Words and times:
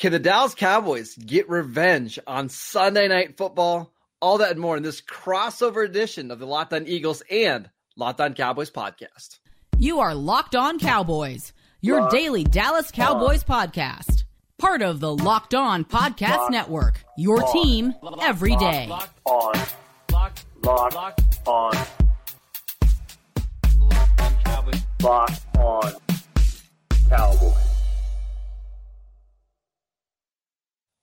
Can 0.00 0.12
the 0.12 0.18
Dallas 0.18 0.54
Cowboys 0.54 1.14
get 1.14 1.50
revenge 1.50 2.18
on 2.26 2.48
Sunday 2.48 3.06
Night 3.06 3.36
Football? 3.36 3.92
All 4.22 4.38
that 4.38 4.52
and 4.52 4.58
more 4.58 4.74
in 4.78 4.82
this 4.82 5.02
crossover 5.02 5.84
edition 5.84 6.30
of 6.30 6.38
the 6.38 6.46
Locked 6.46 6.72
On 6.72 6.86
Eagles 6.86 7.22
and 7.30 7.68
Locked 7.96 8.22
On 8.22 8.32
Cowboys 8.32 8.70
podcast. 8.70 9.40
You 9.76 10.00
are 10.00 10.14
Locked 10.14 10.56
On 10.56 10.78
Cowboys, 10.78 11.52
your 11.82 12.00
Locked 12.00 12.12
daily 12.12 12.44
Dallas 12.44 12.90
Cowboys 12.90 13.44
on. 13.46 13.68
podcast. 13.68 14.24
Part 14.56 14.80
of 14.80 15.00
the 15.00 15.14
Locked 15.14 15.54
On 15.54 15.84
Podcast 15.84 16.38
Locked 16.38 16.52
Network, 16.52 17.04
your 17.18 17.44
on. 17.44 17.52
team 17.52 17.94
every 18.22 18.56
day. 18.56 18.86
Locked 18.88 19.20
on. 19.26 19.52
Locked, 20.10 20.44
Locked, 20.64 20.94
Locked 20.94 21.46
on. 21.46 21.86
Locked 25.02 25.56
on 25.58 25.92
Cowboys. 27.10 27.69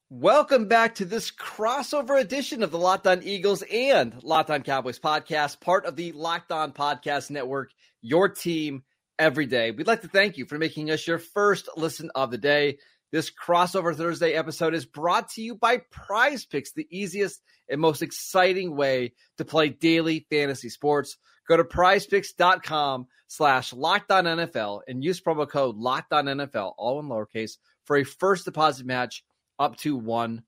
Welcome 0.10 0.70
back 0.70 0.96
to 0.96 1.06
this 1.06 1.32
crossover 1.32 2.18
edition 2.18 2.64
of 2.64 2.72
the 2.72 2.78
Locked 2.78 3.08
On 3.08 3.22
Eagles 3.22 3.62
and 3.62 4.16
Locked 4.23 4.50
On 4.50 4.64
Cowboys 4.64 5.00
podcast, 5.00 5.59
part 5.59 5.86
of 5.86 5.98
the 5.98 6.14
Locked 6.14 6.50
On 6.54 6.72
Podcast 6.72 7.30
Network, 7.30 7.72
your 8.02 8.30
team 8.30 8.84
every 9.20 9.48
day. 9.48 9.72
We'd 9.72 9.86
like 9.86 10.04
to 10.04 10.08
thank 10.08 10.38
you 10.38 10.46
for 10.46 10.58
making 10.58 10.92
us 10.92 11.06
your 11.06 11.20
first 11.20 11.68
listen 11.76 12.09
of 12.16 12.31
the 12.31 12.38
day. 12.38 12.78
This 13.12 13.30
crossover 13.30 13.94
Thursday 13.94 14.31
episode 14.31 14.73
is 14.73 14.86
brought 14.86 15.28
to 15.31 15.42
you 15.42 15.56
by 15.56 15.81
Prize 15.92 16.46
Picks, 16.46 16.72
the 16.72 16.88
easiest 16.90 17.42
and 17.68 17.81
most 17.81 18.02
exciting 18.02 18.78
way 18.78 19.12
to 19.40 19.44
play 19.44 19.68
daily 19.68 20.26
fantasy 20.30 20.70
sports. 20.70 21.18
Go 21.50 21.58
to 21.58 21.66
prizepicks.com 21.66 23.08
slash 23.28 23.74
NFL 23.74 24.81
and 24.88 25.03
use 25.03 25.20
promo 25.20 25.50
code 25.50 25.76
NFL, 25.76 26.76
all 26.78 27.02
in 27.02 27.08
lowercase, 27.08 27.58
for 27.84 27.98
a 27.98 28.06
first 28.06 28.46
deposit 28.46 28.86
match 28.86 29.26
up 29.59 29.77
to 29.77 30.00
$100. 30.00 30.41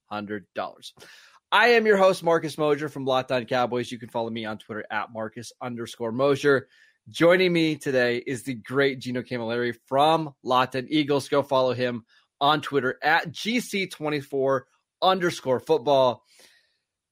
I 1.52 1.68
am 1.70 1.86
your 1.86 1.98
host, 1.98 2.24
Marcus 2.24 2.58
Mosher 2.58 2.90
from 2.90 3.06
Locked 3.06 3.48
Cowboys. 3.48 3.92
You 3.92 3.98
can 3.98 4.10
follow 4.10 4.30
me 4.30 4.46
on 4.46 4.60
Twitter 4.60 4.86
at 4.92 5.12
Marcus 5.12 5.52
underscore 5.62 6.12
Mosher. 6.12 6.68
Joining 7.10 7.52
me 7.52 7.76
today 7.76 8.18
is 8.18 8.44
the 8.44 8.54
great 8.54 9.00
Gino 9.00 9.24
Camilleri 9.24 9.76
from 9.88 10.36
Locked 10.44 10.76
Eagles. 10.76 11.28
Go 11.28 11.42
follow 11.42 11.74
him 11.74 12.06
on 12.40 12.62
Twitter 12.62 13.00
at 13.02 13.32
GC24 13.32 14.62
underscore 15.02 15.60
football. 15.60 16.24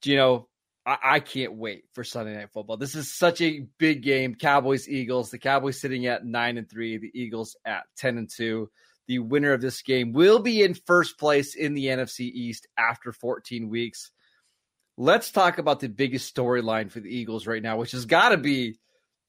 Gino, 0.04 0.48
I-, 0.86 1.00
I 1.04 1.20
can't 1.20 1.56
wait 1.56 1.86
for 1.94 2.04
Sunday 2.04 2.36
night 2.36 2.52
football. 2.54 2.78
This 2.78 2.94
is 2.94 3.18
such 3.18 3.42
a 3.42 3.66
big 3.80 4.04
game. 4.04 4.36
Cowboys, 4.36 4.88
Eagles. 4.88 5.32
The 5.32 5.40
Cowboys 5.40 5.82
sitting 5.82 6.06
at 6.06 6.26
nine 6.26 6.60
and 6.60 6.70
three, 6.70 7.00
the 7.00 7.12
Eagles 7.14 7.56
at 7.66 7.86
10 7.98 8.20
and 8.20 8.30
two 8.30 8.70
the 9.08 9.20
winner 9.20 9.54
of 9.54 9.62
this 9.62 9.82
game 9.82 10.14
will 10.14 10.40
be 10.40 10.64
in 10.64 10.74
first 10.74 11.18
place 11.18 11.56
in 11.56 11.74
the 11.74 11.86
NFC 11.86 12.22
East 12.22 12.68
after 12.78 13.12
14 13.12 13.70
weeks. 13.70 14.12
Let's 14.98 15.32
talk 15.32 15.58
about 15.58 15.80
the 15.80 15.90
biggest 15.90 16.34
storyline 16.34 16.92
for 16.92 17.00
the 17.00 17.10
Eagles 17.10 17.48
right 17.48 17.62
now, 17.62 17.78
which 17.78 17.92
has 17.92 18.06
got 18.06 18.30
to 18.30 18.38
be 18.38 18.80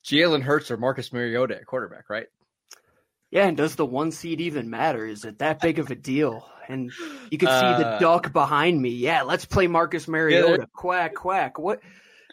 Jalen 0.05 0.43
Hurts 0.43 0.71
or 0.71 0.77
Marcus 0.77 1.13
Mariota 1.13 1.57
at 1.57 1.67
quarterback, 1.67 2.11
right? 2.11 2.27
Yeah, 3.31 3.47
and 3.47 3.57
does 3.57 3.77
the 3.77 3.85
one 3.85 4.11
seed 4.11 4.41
even 4.41 4.71
matter? 4.71 5.07
Is 5.07 5.25
it 5.25 5.39
that 5.41 5.61
big 5.61 5.79
of 5.79 5.91
a 5.91 5.95
deal? 5.95 6.49
And 6.67 6.91
you 7.31 7.39
can 7.39 7.49
see 7.49 7.53
uh, 7.53 7.79
the 7.79 7.99
duck 7.99 8.33
behind 8.33 8.81
me. 8.81 8.91
Yeah, 8.91 9.23
let's 9.23 9.45
play 9.45 9.67
Marcus 9.67 10.09
Mariota. 10.09 10.57
Yeah, 10.61 10.67
quack, 10.73 11.15
quack. 11.15 11.59
What? 11.59 11.81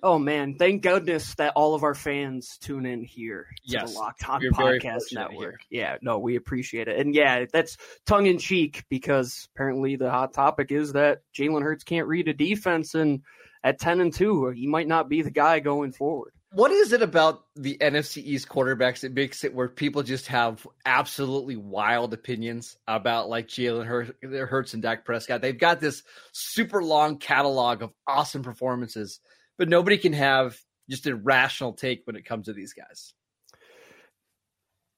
Oh 0.03 0.19
man, 0.19 0.55
thank 0.55 0.83
goodness 0.83 1.35
that 1.35 1.53
all 1.55 1.73
of 1.73 1.83
our 1.83 1.95
fans 1.95 2.57
tune 2.59 2.85
in 2.85 3.03
here 3.03 3.47
to 3.67 3.73
yes, 3.73 3.93
the 3.93 3.99
Locked 3.99 4.29
On 4.29 4.41
Podcast 4.41 5.13
Network. 5.13 5.61
Yeah, 5.69 5.97
no, 6.01 6.19
we 6.19 6.35
appreciate 6.35 6.87
it. 6.87 6.99
And 6.99 7.15
yeah, 7.15 7.45
that's 7.51 7.77
tongue 8.05 8.25
in 8.25 8.37
cheek 8.37 8.83
because 8.89 9.47
apparently 9.55 9.95
the 9.95 10.11
hot 10.11 10.33
topic 10.33 10.71
is 10.71 10.93
that 10.93 11.21
Jalen 11.33 11.63
Hurts 11.63 11.83
can't 11.83 12.07
read 12.07 12.27
a 12.27 12.33
defense 12.33 12.93
and 12.93 13.21
at 13.63 13.79
10 13.79 13.99
and 13.99 14.13
2, 14.13 14.49
he 14.49 14.67
might 14.67 14.87
not 14.87 15.09
be 15.09 15.23
the 15.23 15.31
guy 15.31 15.59
going 15.59 15.91
forward. 15.91 16.33
What 16.51 16.71
is 16.71 16.93
it 16.93 17.01
about 17.01 17.43
the 17.55 17.77
NFC 17.81 18.17
East 18.23 18.47
quarterbacks 18.47 18.99
that 18.99 19.13
makes 19.13 19.43
it 19.43 19.55
where 19.55 19.67
people 19.67 20.03
just 20.03 20.27
have 20.27 20.65
absolutely 20.85 21.55
wild 21.55 22.13
opinions 22.13 22.77
about 22.87 23.27
like 23.27 23.47
Jalen 23.47 23.85
Hurts 24.21 24.73
and 24.73 24.83
Dak 24.83 25.03
Prescott? 25.03 25.41
They've 25.41 25.57
got 25.57 25.79
this 25.79 26.03
super 26.31 26.83
long 26.83 27.17
catalog 27.17 27.81
of 27.81 27.91
awesome 28.07 28.43
performances 28.43 29.19
but 29.57 29.69
nobody 29.69 29.97
can 29.97 30.13
have 30.13 30.57
just 30.89 31.07
a 31.07 31.15
rational 31.15 31.73
take 31.73 32.01
when 32.05 32.15
it 32.15 32.25
comes 32.25 32.45
to 32.45 32.53
these 32.53 32.73
guys. 32.73 33.13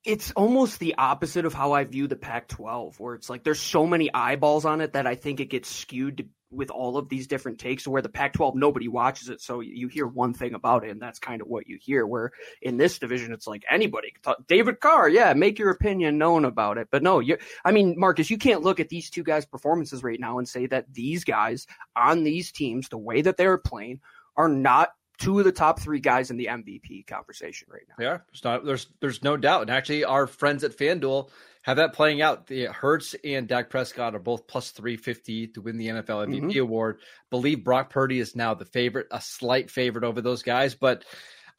It's 0.04 0.32
almost 0.32 0.80
the 0.80 0.96
opposite 0.98 1.46
of 1.46 1.54
how 1.54 1.74
I 1.74 1.84
view 1.84 2.08
the 2.08 2.16
Pac 2.16 2.48
12, 2.48 3.00
where 3.00 3.16
it's 3.16 3.30
like 3.30 3.44
there's 3.44 3.60
so 3.60 3.86
many 3.86 4.14
eyeballs 4.14 4.64
on 4.64 4.80
it 4.80 4.94
that 4.94 5.06
I 5.06 5.16
think 5.16 5.40
it 5.40 5.50
gets 5.50 5.70
skewed 5.70 6.30
with 6.50 6.70
all 6.70 6.98
of 6.98 7.10
these 7.10 7.28
different 7.28 7.60
takes. 7.60 7.86
Where 7.86 8.02
the 8.02 8.08
Pac 8.08 8.32
12, 8.34 8.56
nobody 8.56 8.88
watches 8.88 9.28
it. 9.28 9.42
So 9.42 9.60
you 9.60 9.90
hear 9.90 10.08
one 10.08 10.34
thing 10.34 10.54
about 10.54 10.86
it, 10.86 10.92
and 10.92 11.02
that's 11.02 11.20
kind 11.20 11.42
of 11.42 11.48
what 11.48 11.68
you 11.68 11.78
hear. 11.82 12.06
Where 12.06 12.32
in 12.62 12.78
this 12.78 13.00
division, 13.00 13.34
it's 13.34 13.48
like 13.48 13.64
anybody 13.70 14.14
David 14.48 14.80
Carr, 14.80 15.10
yeah, 15.10 15.34
make 15.34 15.60
your 15.60 15.72
opinion 15.72 16.18
known 16.18 16.46
about 16.46 16.78
it. 16.78 16.88
But 16.90 17.04
no, 17.04 17.20
you 17.20 17.38
I 17.66 17.74
mean, 17.74 17.96
Marcus, 17.98 18.30
you 18.30 18.38
can't 18.38 18.64
look 18.64 18.80
at 18.80 18.88
these 18.88 19.10
two 19.10 19.24
guys' 19.24 19.46
performances 19.46 20.04
right 20.04 20.20
now 20.20 20.38
and 20.38 20.48
say 20.48 20.68
that 20.68 20.94
these 20.94 21.26
guys 21.26 21.68
on 21.98 22.24
these 22.24 22.54
teams, 22.54 22.88
the 22.88 22.98
way 22.98 23.22
that 23.24 23.36
they're 23.36 23.58
playing, 23.58 24.00
are 24.38 24.48
not 24.48 24.90
two 25.18 25.40
of 25.40 25.46
the 25.46 25.52
top 25.52 25.80
three 25.80 26.00
guys 26.00 26.30
in 26.30 26.38
the 26.38 26.46
MVP 26.46 27.08
conversation 27.08 27.68
right 27.72 27.84
now. 27.90 27.96
Yeah, 28.00 28.18
there's 28.32 28.44
not 28.44 28.66
there's 28.66 28.88
there's 29.02 29.24
no 29.24 29.38
doubt. 29.38 29.64
And 29.64 29.72
actually, 29.72 30.06
our 30.06 30.28
friends 30.28 30.64
at 30.64 30.78
FanDuel 30.78 31.30
have 31.64 31.78
that 31.78 31.94
playing 31.94 32.22
out. 32.22 32.48
The 32.48 32.66
Hurts 32.66 33.16
and 33.24 33.48
Dak 33.48 33.70
Prescott 33.70 34.16
are 34.16 34.20
both 34.20 34.48
plus 34.48 34.72
three 34.72 34.98
fifty 34.98 35.48
to 35.48 35.62
win 35.62 35.78
the 35.78 35.88
NFL 35.88 36.28
MVP 36.28 36.42
mm-hmm. 36.42 36.60
award. 36.60 37.00
Believe 37.30 37.64
Brock 37.64 37.90
Purdy 37.90 38.20
is 38.20 38.36
now 38.36 38.54
the 38.54 38.66
favorite, 38.66 39.08
a 39.12 39.22
slight 39.22 39.72
favorite 39.72 40.04
over 40.04 40.22
those 40.22 40.44
guys. 40.44 40.76
But 40.76 41.04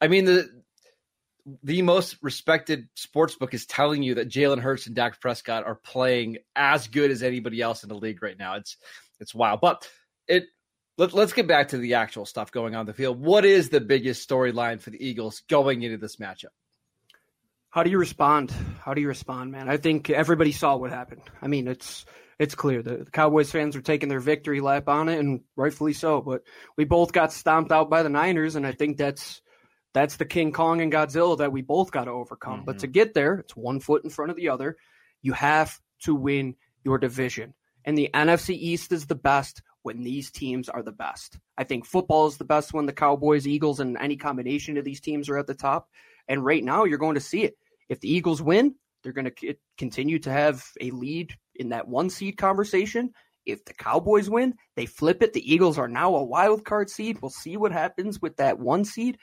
I 0.01 0.07
mean 0.07 0.25
the 0.25 0.49
the 1.63 1.81
most 1.81 2.17
respected 2.21 2.87
sports 2.95 3.35
book 3.35 3.53
is 3.53 3.65
telling 3.65 4.03
you 4.03 4.15
that 4.15 4.29
Jalen 4.29 4.59
Hurts 4.59 4.87
and 4.87 4.95
Dak 4.95 5.19
Prescott 5.19 5.65
are 5.65 5.75
playing 5.75 6.37
as 6.55 6.87
good 6.87 7.11
as 7.11 7.23
anybody 7.23 7.61
else 7.61 7.83
in 7.83 7.89
the 7.89 7.95
league 7.95 8.21
right 8.21 8.37
now. 8.37 8.55
It's 8.55 8.77
it's 9.19 9.35
wild. 9.35 9.61
But 9.61 9.87
it 10.27 10.45
let, 10.99 11.13
us 11.13 11.33
get 11.33 11.47
back 11.47 11.69
to 11.69 11.77
the 11.77 11.95
actual 11.95 12.25
stuff 12.25 12.51
going 12.51 12.75
on 12.75 12.85
the 12.85 12.93
field. 12.93 13.19
What 13.19 13.45
is 13.45 13.69
the 13.69 13.79
biggest 13.79 14.27
storyline 14.27 14.81
for 14.81 14.89
the 14.89 15.03
Eagles 15.03 15.41
going 15.47 15.81
into 15.81 15.97
this 15.97 16.17
matchup? 16.17 16.53
How 17.69 17.83
do 17.83 17.89
you 17.89 17.99
respond? 17.99 18.51
How 18.83 18.93
do 18.93 19.01
you 19.01 19.07
respond, 19.07 19.51
man? 19.51 19.69
I 19.69 19.77
think 19.77 20.09
everybody 20.09 20.51
saw 20.51 20.75
what 20.75 20.91
happened. 20.91 21.21
I 21.41 21.47
mean, 21.47 21.67
it's 21.67 22.05
it's 22.39 22.55
clear 22.55 22.81
the, 22.81 22.97
the 23.05 23.11
Cowboys 23.11 23.51
fans 23.51 23.75
are 23.75 23.81
taking 23.81 24.09
their 24.09 24.19
victory 24.19 24.59
lap 24.59 24.89
on 24.89 25.07
it, 25.07 25.19
and 25.19 25.41
rightfully 25.55 25.93
so. 25.93 26.19
But 26.21 26.41
we 26.77 26.85
both 26.85 27.13
got 27.13 27.31
stomped 27.31 27.71
out 27.71 27.89
by 27.89 28.01
the 28.01 28.09
Niners, 28.09 28.55
and 28.55 28.65
I 28.65 28.71
think 28.71 28.97
that's 28.97 29.41
that's 29.93 30.17
the 30.17 30.25
King 30.25 30.51
Kong 30.51 30.81
and 30.81 30.91
Godzilla 30.91 31.37
that 31.37 31.51
we 31.51 31.61
both 31.61 31.91
got 31.91 32.05
to 32.05 32.11
overcome. 32.11 32.57
Mm-hmm. 32.57 32.65
But 32.65 32.79
to 32.79 32.87
get 32.87 33.13
there, 33.13 33.35
it's 33.35 33.55
one 33.55 33.79
foot 33.79 34.03
in 34.03 34.09
front 34.09 34.31
of 34.31 34.37
the 34.37 34.49
other. 34.49 34.75
You 35.21 35.33
have 35.33 35.79
to 36.03 36.15
win 36.15 36.55
your 36.83 36.97
division, 36.97 37.53
and 37.85 37.95
the 37.95 38.09
NFC 38.13 38.55
East 38.55 38.91
is 38.91 39.05
the 39.05 39.15
best 39.15 39.61
when 39.83 40.03
these 40.03 40.31
teams 40.31 40.69
are 40.69 40.83
the 40.83 40.91
best. 40.91 41.37
I 41.57 41.63
think 41.63 41.85
football 41.85 42.27
is 42.27 42.37
the 42.37 42.45
best 42.45 42.73
when 42.73 42.85
the 42.85 42.93
Cowboys, 42.93 43.47
Eagles, 43.47 43.79
and 43.79 43.97
any 43.97 44.17
combination 44.17 44.77
of 44.77 44.85
these 44.85 45.01
teams 45.01 45.29
are 45.29 45.37
at 45.37 45.47
the 45.47 45.53
top. 45.53 45.87
And 46.27 46.43
right 46.43 46.63
now, 46.63 46.83
you're 46.83 46.97
going 46.97 47.15
to 47.15 47.21
see 47.21 47.43
it. 47.43 47.57
If 47.87 47.99
the 47.99 48.13
Eagles 48.13 48.41
win, 48.41 48.75
they're 49.03 49.13
going 49.13 49.31
to 49.31 49.55
continue 49.77 50.19
to 50.19 50.31
have 50.31 50.63
a 50.81 50.91
lead 50.91 51.33
in 51.55 51.69
that 51.69 51.87
one 51.87 52.09
seed 52.09 52.37
conversation. 52.37 53.11
If 53.45 53.65
the 53.65 53.73
Cowboys 53.73 54.29
win, 54.29 54.55
they 54.75 54.85
flip 54.85 55.23
it. 55.23 55.33
The 55.33 55.53
Eagles 55.53 55.77
are 55.77 55.87
now 55.87 56.15
a 56.15 56.23
wild 56.23 56.65
card 56.65 56.89
seed. 56.89 57.19
We'll 57.21 57.31
see 57.31 57.57
what 57.57 57.71
happens 57.71 58.21
with 58.21 58.35
that 58.37 58.59
one 58.59 58.85
seed. 58.85 59.17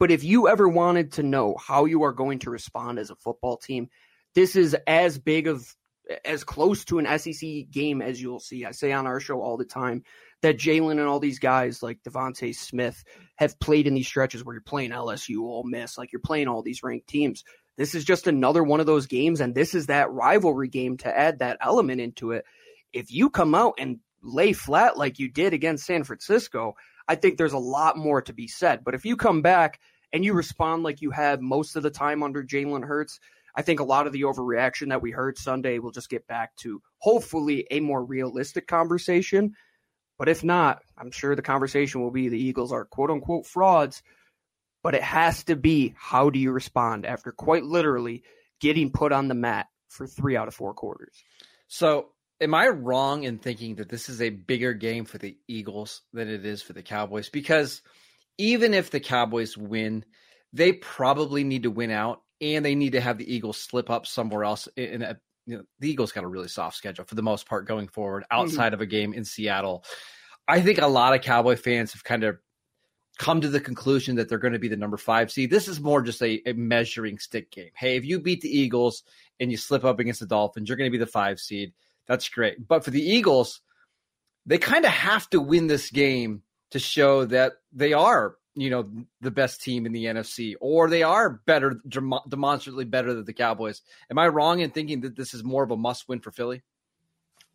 But 0.00 0.10
if 0.10 0.24
you 0.24 0.48
ever 0.48 0.68
wanted 0.68 1.12
to 1.12 1.22
know 1.22 1.56
how 1.64 1.84
you 1.84 2.02
are 2.02 2.12
going 2.12 2.40
to 2.40 2.50
respond 2.50 2.98
as 2.98 3.10
a 3.10 3.16
football 3.16 3.56
team, 3.56 3.88
this 4.34 4.56
is 4.56 4.74
as 4.86 5.18
big 5.18 5.46
of 5.46 5.76
as 6.24 6.44
close 6.44 6.84
to 6.86 6.98
an 6.98 7.18
SEC 7.18 7.70
game 7.70 8.02
as 8.02 8.20
you'll 8.20 8.40
see. 8.40 8.64
I 8.64 8.72
say 8.72 8.92
on 8.92 9.06
our 9.06 9.20
show 9.20 9.40
all 9.40 9.56
the 9.56 9.64
time 9.64 10.02
that 10.42 10.58
Jalen 10.58 10.92
and 10.92 11.08
all 11.08 11.20
these 11.20 11.38
guys 11.38 11.82
like 11.82 12.02
DeVonta 12.02 12.54
Smith 12.54 13.04
have 13.36 13.58
played 13.60 13.86
in 13.86 13.94
these 13.94 14.06
stretches 14.06 14.44
where 14.44 14.54
you're 14.54 14.62
playing 14.62 14.90
LSU, 14.90 15.38
Ole 15.40 15.64
Miss, 15.64 15.96
like 15.96 16.12
you're 16.12 16.20
playing 16.20 16.48
all 16.48 16.62
these 16.62 16.82
ranked 16.82 17.06
teams. 17.06 17.44
This 17.76 17.94
is 17.94 18.04
just 18.04 18.26
another 18.26 18.62
one 18.62 18.80
of 18.80 18.86
those 18.86 19.06
games, 19.06 19.40
and 19.40 19.54
this 19.54 19.74
is 19.74 19.86
that 19.86 20.10
rivalry 20.10 20.68
game 20.68 20.98
to 20.98 21.18
add 21.18 21.38
that 21.38 21.58
element 21.60 22.00
into 22.00 22.32
it. 22.32 22.44
If 22.92 23.10
you 23.10 23.30
come 23.30 23.54
out 23.54 23.74
and 23.78 24.00
lay 24.22 24.52
flat 24.52 24.98
like 24.98 25.18
you 25.18 25.28
did 25.28 25.54
against 25.54 25.86
San 25.86 26.04
Francisco, 26.04 26.74
I 27.08 27.14
think 27.14 27.38
there's 27.38 27.54
a 27.54 27.58
lot 27.58 27.96
more 27.96 28.20
to 28.22 28.32
be 28.32 28.46
said. 28.46 28.84
But 28.84 28.94
if 28.94 29.04
you 29.04 29.16
come 29.16 29.40
back 29.40 29.80
and 30.12 30.24
you 30.24 30.34
respond 30.34 30.82
like 30.82 31.00
you 31.00 31.10
have 31.12 31.40
most 31.40 31.76
of 31.76 31.82
the 31.82 31.90
time 31.90 32.22
under 32.22 32.44
Jalen 32.44 32.84
Hurts, 32.84 33.20
I 33.54 33.62
think 33.62 33.80
a 33.80 33.84
lot 33.84 34.06
of 34.06 34.12
the 34.12 34.22
overreaction 34.22 34.88
that 34.88 35.02
we 35.02 35.10
heard 35.10 35.38
Sunday 35.38 35.78
will 35.78 35.90
just 35.90 36.08
get 36.08 36.26
back 36.26 36.56
to 36.56 36.80
hopefully 36.98 37.66
a 37.70 37.80
more 37.80 38.02
realistic 38.04 38.66
conversation. 38.66 39.54
But 40.18 40.28
if 40.28 40.42
not, 40.42 40.82
I'm 40.96 41.10
sure 41.10 41.34
the 41.34 41.42
conversation 41.42 42.00
will 42.00 42.10
be 42.10 42.28
the 42.28 42.42
Eagles 42.42 42.72
are 42.72 42.84
quote 42.84 43.10
unquote 43.10 43.46
frauds. 43.46 44.02
But 44.82 44.94
it 44.94 45.02
has 45.02 45.44
to 45.44 45.56
be 45.56 45.94
how 45.96 46.30
do 46.30 46.38
you 46.38 46.50
respond 46.50 47.06
after 47.06 47.30
quite 47.30 47.64
literally 47.64 48.24
getting 48.60 48.90
put 48.90 49.12
on 49.12 49.28
the 49.28 49.34
mat 49.34 49.66
for 49.88 50.06
three 50.06 50.36
out 50.36 50.48
of 50.48 50.54
four 50.54 50.74
quarters? 50.74 51.22
So, 51.68 52.08
am 52.40 52.54
I 52.54 52.68
wrong 52.68 53.22
in 53.24 53.38
thinking 53.38 53.76
that 53.76 53.88
this 53.88 54.08
is 54.08 54.20
a 54.20 54.30
bigger 54.30 54.74
game 54.74 55.04
for 55.04 55.18
the 55.18 55.36
Eagles 55.46 56.02
than 56.12 56.28
it 56.28 56.44
is 56.44 56.62
for 56.62 56.72
the 56.72 56.82
Cowboys? 56.82 57.28
Because 57.28 57.82
even 58.38 58.74
if 58.74 58.90
the 58.90 59.00
Cowboys 59.00 59.56
win, 59.56 60.04
they 60.52 60.72
probably 60.72 61.44
need 61.44 61.62
to 61.62 61.70
win 61.70 61.90
out 61.90 62.22
and 62.42 62.64
they 62.64 62.74
need 62.74 62.92
to 62.92 63.00
have 63.00 63.18
the 63.18 63.34
Eagles 63.34 63.56
slip 63.56 63.88
up 63.88 64.06
somewhere 64.06 64.44
else. 64.44 64.68
In 64.76 65.02
a, 65.02 65.16
you 65.46 65.56
know, 65.56 65.62
the 65.78 65.88
Eagles 65.88 66.12
got 66.12 66.24
a 66.24 66.28
really 66.28 66.48
soft 66.48 66.76
schedule 66.76 67.04
for 67.04 67.14
the 67.14 67.22
most 67.22 67.46
part 67.46 67.66
going 67.66 67.88
forward 67.88 68.24
mm-hmm. 68.24 68.40
outside 68.40 68.66
mm-hmm. 68.66 68.74
of 68.74 68.80
a 68.80 68.86
game 68.86 69.14
in 69.14 69.24
Seattle. 69.24 69.84
I 70.48 70.60
think 70.60 70.78
a 70.78 70.86
lot 70.86 71.14
of 71.14 71.22
Cowboy 71.22 71.56
fans 71.56 71.92
have 71.92 72.04
kind 72.04 72.24
of 72.24 72.38
come 73.18 73.40
to 73.40 73.48
the 73.48 73.60
conclusion 73.60 74.16
that 74.16 74.28
they're 74.28 74.38
going 74.38 74.54
to 74.54 74.58
be 74.58 74.68
the 74.68 74.76
number 74.76 74.96
five 74.96 75.30
seed. 75.30 75.50
This 75.50 75.68
is 75.68 75.80
more 75.80 76.02
just 76.02 76.20
a, 76.22 76.42
a, 76.46 76.54
measuring 76.54 77.18
stick 77.18 77.50
game. 77.50 77.70
Hey, 77.74 77.96
if 77.96 78.04
you 78.04 78.18
beat 78.18 78.40
the 78.40 78.48
Eagles 78.48 79.04
and 79.38 79.50
you 79.50 79.56
slip 79.56 79.84
up 79.84 80.00
against 80.00 80.20
the 80.20 80.26
Dolphins, 80.26 80.68
you're 80.68 80.76
going 80.76 80.90
to 80.90 80.98
be 80.98 81.02
the 81.02 81.06
five 81.06 81.38
seed. 81.38 81.72
That's 82.08 82.28
great. 82.28 82.66
But 82.66 82.84
for 82.84 82.90
the 82.90 83.02
Eagles, 83.02 83.60
they 84.46 84.58
kind 84.58 84.84
of 84.84 84.90
have 84.90 85.30
to 85.30 85.40
win 85.40 85.68
this 85.68 85.90
game 85.90 86.42
to 86.72 86.78
show 86.78 87.26
that 87.26 87.52
they 87.72 87.92
are, 87.92 88.36
you 88.54 88.70
know, 88.70 88.90
the 89.20 89.30
best 89.30 89.62
team 89.62 89.86
in 89.86 89.92
the 89.92 90.04
NFC 90.06 90.54
or 90.60 90.88
they 90.88 91.02
are 91.02 91.30
better, 91.30 91.80
demonstrably 92.28 92.84
better 92.84 93.14
than 93.14 93.24
the 93.24 93.32
Cowboys. 93.32 93.82
Am 94.10 94.18
I 94.18 94.28
wrong 94.28 94.60
in 94.60 94.70
thinking 94.70 95.02
that 95.02 95.16
this 95.16 95.34
is 95.34 95.42
more 95.42 95.62
of 95.62 95.70
a 95.70 95.76
must 95.76 96.08
win 96.08 96.20
for 96.20 96.30
Philly? 96.30 96.62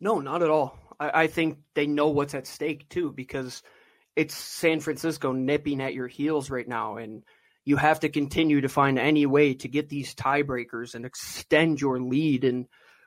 No, 0.00 0.20
not 0.20 0.42
at 0.42 0.50
all. 0.50 0.78
I, 0.98 1.22
I 1.22 1.26
think 1.26 1.58
they 1.74 1.86
know 1.86 2.08
what's 2.08 2.34
at 2.34 2.46
stake 2.46 2.88
too 2.88 3.12
because– 3.12 3.62
it's 4.18 4.34
San 4.34 4.80
Francisco 4.80 5.30
nipping 5.30 5.80
at 5.80 5.94
your 5.94 6.08
heels 6.08 6.50
right 6.50 6.66
now, 6.66 6.96
and 6.96 7.22
you 7.64 7.76
have 7.76 8.00
to 8.00 8.08
continue 8.08 8.62
to 8.62 8.68
find 8.68 8.98
any 8.98 9.26
way 9.26 9.54
to 9.54 9.68
get 9.68 9.88
these 9.88 10.12
tiebreakers 10.16 10.96
and 10.96 11.06
extend 11.06 11.80
your 11.80 12.00
lead 12.00 12.42
And 12.42 12.66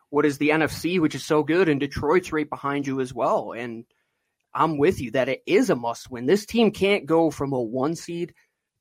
what 0.10 0.26
is 0.26 0.38
the 0.38 0.52
NFC, 0.52 1.02
which 1.02 1.14
is 1.14 1.26
so 1.26 1.44
good, 1.44 1.68
and 1.68 1.82
Detroit's 1.82 2.32
right 2.32 2.50
behind 2.50 2.88
you 2.88 3.02
as 3.02 3.14
well. 3.14 3.52
And 3.52 3.84
I'm 4.54 4.78
with 4.78 5.02
you 5.02 5.12
that 5.12 5.30
it 5.30 5.42
is 5.46 5.70
a 5.70 5.76
must 5.76 6.12
win. 6.12 6.26
This 6.26 6.46
team 6.46 6.72
can't 6.72 7.06
go 7.06 7.32
from 7.32 7.54
a 7.54 7.62
one 7.62 7.96
seed 7.96 8.34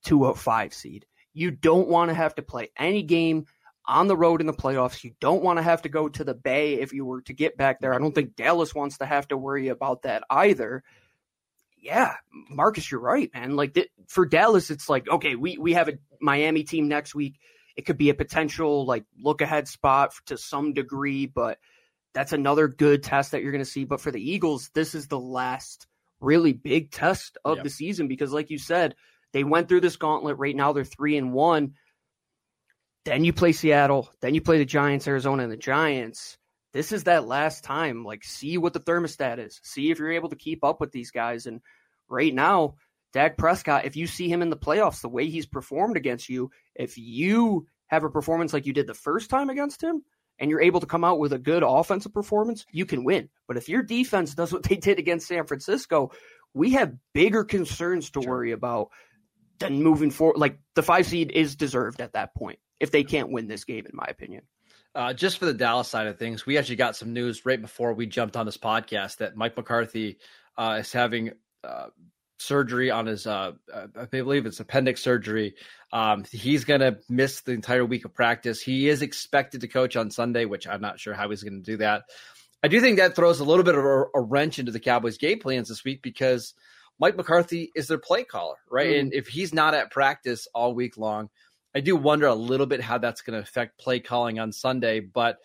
to 0.04 0.26
a 0.26 0.34
five 0.34 0.74
seed. 0.74 1.06
You 1.32 1.50
don't 1.50 1.88
want 1.88 2.10
to 2.10 2.14
have 2.14 2.34
to 2.36 2.42
play 2.42 2.70
any 2.76 3.02
game 3.02 3.46
on 3.86 4.08
the 4.08 4.16
road 4.16 4.40
in 4.40 4.46
the 4.46 4.52
playoffs. 4.52 5.04
You 5.04 5.12
don't 5.20 5.42
want 5.42 5.58
to 5.58 5.62
have 5.62 5.82
to 5.82 5.88
go 5.88 6.08
to 6.08 6.24
the 6.24 6.34
Bay 6.34 6.74
if 6.74 6.92
you 6.92 7.04
were 7.04 7.22
to 7.22 7.32
get 7.32 7.56
back 7.56 7.80
there. 7.80 7.94
I 7.94 7.98
don't 7.98 8.14
think 8.14 8.36
Dallas 8.36 8.74
wants 8.74 8.98
to 8.98 9.06
have 9.06 9.28
to 9.28 9.36
worry 9.36 9.68
about 9.68 10.02
that 10.02 10.24
either 10.28 10.82
yeah, 11.82 12.14
Marcus, 12.50 12.90
you're 12.90 13.00
right, 13.00 13.30
man. 13.34 13.56
Like 13.56 13.74
th- 13.74 13.90
for 14.08 14.26
Dallas, 14.26 14.70
it's 14.70 14.88
like 14.88 15.08
okay, 15.08 15.34
we 15.34 15.56
we 15.58 15.72
have 15.74 15.88
a 15.88 15.98
Miami 16.20 16.62
team 16.62 16.88
next 16.88 17.14
week. 17.14 17.38
It 17.76 17.86
could 17.86 17.96
be 17.96 18.10
a 18.10 18.14
potential 18.14 18.84
like 18.84 19.04
look 19.18 19.40
ahead 19.40 19.68
spot 19.68 20.12
to 20.26 20.36
some 20.36 20.74
degree, 20.74 21.26
but 21.26 21.58
that's 22.14 22.32
another 22.32 22.68
good 22.68 23.02
test 23.02 23.32
that 23.32 23.42
you're 23.42 23.52
going 23.52 23.64
to 23.64 23.70
see. 23.70 23.84
But 23.84 24.00
for 24.00 24.10
the 24.10 24.30
Eagles, 24.30 24.70
this 24.74 24.94
is 24.94 25.06
the 25.06 25.18
last 25.18 25.86
really 26.20 26.52
big 26.52 26.90
test 26.90 27.38
of 27.44 27.58
yep. 27.58 27.64
the 27.64 27.70
season 27.70 28.08
because, 28.08 28.32
like 28.32 28.50
you 28.50 28.58
said, 28.58 28.94
they 29.32 29.44
went 29.44 29.68
through 29.68 29.80
this 29.80 29.96
gauntlet. 29.96 30.38
Right 30.38 30.56
now, 30.56 30.72
they're 30.72 30.84
three 30.84 31.16
and 31.16 31.32
one. 31.32 31.74
Then 33.04 33.24
you 33.24 33.32
play 33.32 33.52
Seattle. 33.52 34.10
Then 34.20 34.34
you 34.34 34.40
play 34.40 34.58
the 34.58 34.64
Giants, 34.64 35.08
Arizona, 35.08 35.44
and 35.44 35.52
the 35.52 35.56
Giants 35.56 36.36
this 36.72 36.92
is 36.92 37.04
that 37.04 37.26
last 37.26 37.64
time. 37.64 38.04
Like, 38.04 38.24
see 38.24 38.58
what 38.58 38.72
the 38.72 38.80
thermostat 38.80 39.38
is. 39.38 39.60
See 39.62 39.90
if 39.90 39.98
you're 39.98 40.12
able 40.12 40.28
to 40.28 40.36
keep 40.36 40.64
up 40.64 40.80
with 40.80 40.92
these 40.92 41.10
guys. 41.10 41.46
And 41.46 41.60
right 42.08 42.34
now, 42.34 42.76
Dak 43.12 43.36
Prescott, 43.36 43.86
if 43.86 43.96
you 43.96 44.06
see 44.06 44.28
him 44.28 44.42
in 44.42 44.50
the 44.50 44.56
playoffs, 44.56 45.00
the 45.00 45.08
way 45.08 45.28
he's 45.28 45.46
performed 45.46 45.96
against 45.96 46.28
you, 46.28 46.50
if 46.74 46.96
you 46.96 47.66
have 47.88 48.04
a 48.04 48.10
performance 48.10 48.52
like 48.52 48.66
you 48.66 48.72
did 48.72 48.86
the 48.86 48.94
first 48.94 49.30
time 49.30 49.50
against 49.50 49.82
him, 49.82 50.04
and 50.40 50.50
you're 50.50 50.62
able 50.62 50.80
to 50.80 50.86
come 50.86 51.04
out 51.04 51.18
with 51.18 51.32
a 51.32 51.38
good 51.38 51.62
offensive 51.62 52.14
performance, 52.14 52.64
you 52.72 52.86
can 52.86 53.04
win. 53.04 53.28
But 53.46 53.58
if 53.58 53.68
your 53.68 53.82
defense 53.82 54.34
does 54.34 54.52
what 54.52 54.62
they 54.64 54.76
did 54.76 54.98
against 54.98 55.28
San 55.28 55.46
Francisco, 55.46 56.10
we 56.54 56.72
have 56.72 56.94
bigger 57.12 57.44
concerns 57.44 58.10
to 58.10 58.22
sure. 58.22 58.30
worry 58.30 58.52
about 58.52 58.88
than 59.58 59.82
moving 59.82 60.10
forward. 60.10 60.38
Like 60.38 60.58
the 60.74 60.82
five 60.82 61.06
seed 61.06 61.30
is 61.30 61.54
deserved 61.54 62.00
at 62.00 62.14
that 62.14 62.34
point 62.34 62.58
if 62.80 62.90
they 62.90 63.04
can't 63.04 63.30
win 63.30 63.46
this 63.46 63.64
game, 63.64 63.84
in 63.84 63.92
my 63.94 64.06
opinion. 64.08 64.42
Uh, 64.94 65.12
just 65.12 65.38
for 65.38 65.44
the 65.44 65.54
Dallas 65.54 65.86
side 65.86 66.08
of 66.08 66.18
things, 66.18 66.44
we 66.44 66.58
actually 66.58 66.76
got 66.76 66.96
some 66.96 67.12
news 67.12 67.46
right 67.46 67.60
before 67.60 67.92
we 67.92 68.06
jumped 68.06 68.36
on 68.36 68.46
this 68.46 68.56
podcast 68.56 69.18
that 69.18 69.36
Mike 69.36 69.56
McCarthy 69.56 70.18
uh, 70.56 70.78
is 70.80 70.90
having 70.90 71.30
uh, 71.62 71.88
surgery 72.40 72.90
on 72.90 73.06
his, 73.06 73.26
uh, 73.26 73.52
I 73.74 74.06
believe 74.06 74.46
it's 74.46 74.60
appendix 74.60 75.02
surgery. 75.02 75.54
Um, 75.92 76.24
he's 76.30 76.64
going 76.64 76.80
to 76.80 76.98
miss 77.08 77.40
the 77.42 77.52
entire 77.52 77.84
week 77.84 78.04
of 78.04 78.14
practice. 78.14 78.60
He 78.60 78.88
is 78.88 79.02
expected 79.02 79.60
to 79.60 79.68
coach 79.68 79.96
on 79.96 80.10
Sunday, 80.10 80.44
which 80.44 80.66
I'm 80.66 80.80
not 80.80 80.98
sure 80.98 81.14
how 81.14 81.30
he's 81.30 81.42
going 81.42 81.62
to 81.62 81.70
do 81.70 81.76
that. 81.78 82.04
I 82.62 82.68
do 82.68 82.80
think 82.80 82.98
that 82.98 83.16
throws 83.16 83.40
a 83.40 83.44
little 83.44 83.64
bit 83.64 83.74
of 83.74 83.84
a, 83.84 84.04
a, 84.14 84.20
wrench 84.20 84.58
into 84.58 84.72
the 84.72 84.80
Cowboys' 84.80 85.18
game 85.18 85.38
plans 85.38 85.68
this 85.68 85.84
week 85.84 86.02
because 86.02 86.54
Mike 86.98 87.16
McCarthy 87.16 87.70
is 87.74 87.88
their 87.88 87.98
play 87.98 88.24
caller, 88.24 88.56
right? 88.70 88.90
Mm. 88.90 89.00
And 89.00 89.14
if 89.14 89.28
he's 89.28 89.54
not 89.54 89.74
at 89.74 89.90
practice 89.90 90.46
all 90.54 90.74
week 90.74 90.98
long, 90.98 91.30
I 91.74 91.80
do 91.80 91.96
wonder 91.96 92.26
a 92.26 92.34
little 92.34 92.66
bit 92.66 92.82
how 92.82 92.98
that's 92.98 93.22
going 93.22 93.38
to 93.38 93.42
affect 93.42 93.78
play 93.78 94.00
calling 94.00 94.38
on 94.38 94.52
Sunday, 94.52 95.00
but 95.00 95.38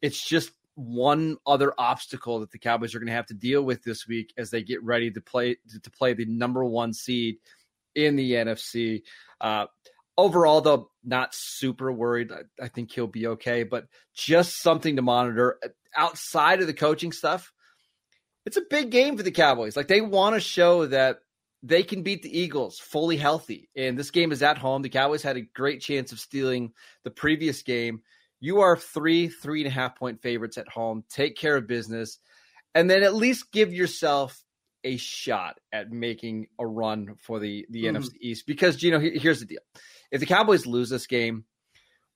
it's 0.00 0.22
just 0.22 0.52
one 0.74 1.36
other 1.46 1.72
obstacle 1.78 2.40
that 2.40 2.50
the 2.50 2.58
Cowboys 2.58 2.94
are 2.94 2.98
going 2.98 3.08
to 3.08 3.14
have 3.14 3.26
to 3.26 3.34
deal 3.34 3.62
with 3.62 3.82
this 3.84 4.06
week 4.06 4.32
as 4.36 4.50
they 4.50 4.62
get 4.62 4.82
ready 4.82 5.10
to 5.10 5.20
play 5.20 5.56
to 5.82 5.90
play 5.90 6.14
the 6.14 6.26
number 6.26 6.64
one 6.64 6.92
seed 6.92 7.36
in 7.94 8.16
the 8.16 8.32
NFC. 8.32 9.02
Uh, 9.40 9.66
overall, 10.16 10.60
though, 10.60 10.90
not 11.04 11.34
super 11.34 11.92
worried. 11.92 12.32
I, 12.32 12.64
I 12.64 12.68
think 12.68 12.90
he'll 12.92 13.06
be 13.06 13.28
okay, 13.28 13.62
but 13.62 13.86
just 14.14 14.60
something 14.60 14.96
to 14.96 15.02
monitor 15.02 15.58
outside 15.96 16.60
of 16.60 16.66
the 16.66 16.74
coaching 16.74 17.12
stuff. 17.12 17.52
It's 18.46 18.56
a 18.56 18.62
big 18.68 18.90
game 18.90 19.16
for 19.16 19.22
the 19.22 19.30
Cowboys. 19.30 19.76
Like 19.76 19.88
they 19.88 20.00
want 20.00 20.34
to 20.34 20.40
show 20.40 20.86
that 20.86 21.18
they 21.62 21.82
can 21.82 22.02
beat 22.02 22.22
the 22.22 22.38
Eagles 22.38 22.78
fully 22.78 23.16
healthy. 23.16 23.70
And 23.74 23.98
this 23.98 24.10
game 24.10 24.32
is 24.32 24.42
at 24.42 24.58
home. 24.58 24.82
The 24.82 24.90
Cowboys 24.90 25.22
had 25.22 25.38
a 25.38 25.42
great 25.42 25.80
chance 25.80 26.12
of 26.12 26.20
stealing 26.20 26.72
the 27.04 27.10
previous 27.10 27.62
game. 27.62 28.02
You 28.44 28.60
are 28.60 28.76
three, 28.76 29.28
three 29.28 29.62
and 29.62 29.68
a 29.68 29.74
half 29.74 29.96
point 29.96 30.20
favorites 30.20 30.58
at 30.58 30.68
home. 30.68 31.02
Take 31.08 31.34
care 31.34 31.56
of 31.56 31.66
business. 31.66 32.18
And 32.74 32.90
then 32.90 33.02
at 33.02 33.14
least 33.14 33.50
give 33.52 33.72
yourself 33.72 34.38
a 34.84 34.98
shot 34.98 35.58
at 35.72 35.90
making 35.90 36.48
a 36.58 36.66
run 36.66 37.14
for 37.22 37.40
the, 37.40 37.64
the 37.70 37.84
mm. 37.84 37.96
NFC 37.96 38.10
East. 38.20 38.46
Because, 38.46 38.82
you 38.82 38.90
know, 38.90 39.00
here's 39.00 39.40
the 39.40 39.46
deal. 39.46 39.62
If 40.10 40.20
the 40.20 40.26
Cowboys 40.26 40.66
lose 40.66 40.90
this 40.90 41.06
game, 41.06 41.46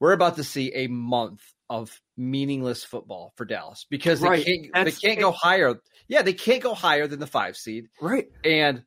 we're 0.01 0.13
about 0.13 0.37
to 0.37 0.45
see 0.45 0.71
a 0.75 0.89
month 0.89 1.41
of 1.71 1.99
meaningless 2.15 2.85
football 2.85 3.33
for 3.37 3.47
Dallas 3.47 3.87
because 3.89 4.21
they 4.21 4.29
right. 4.29 4.45
can't, 4.45 4.85
they 4.85 4.93
can't 4.93 5.21
go 5.21 5.33
higher. 5.33 5.81
Yeah, 6.09 6.21
they 6.21 6.35
can't 6.35 6.63
go 6.63 6.75
higher 6.75 7.07
than 7.07 7.21
the 7.21 7.27
five 7.27 7.57
seed. 7.57 7.89
Right. 8.03 8.27
And 8.45 8.83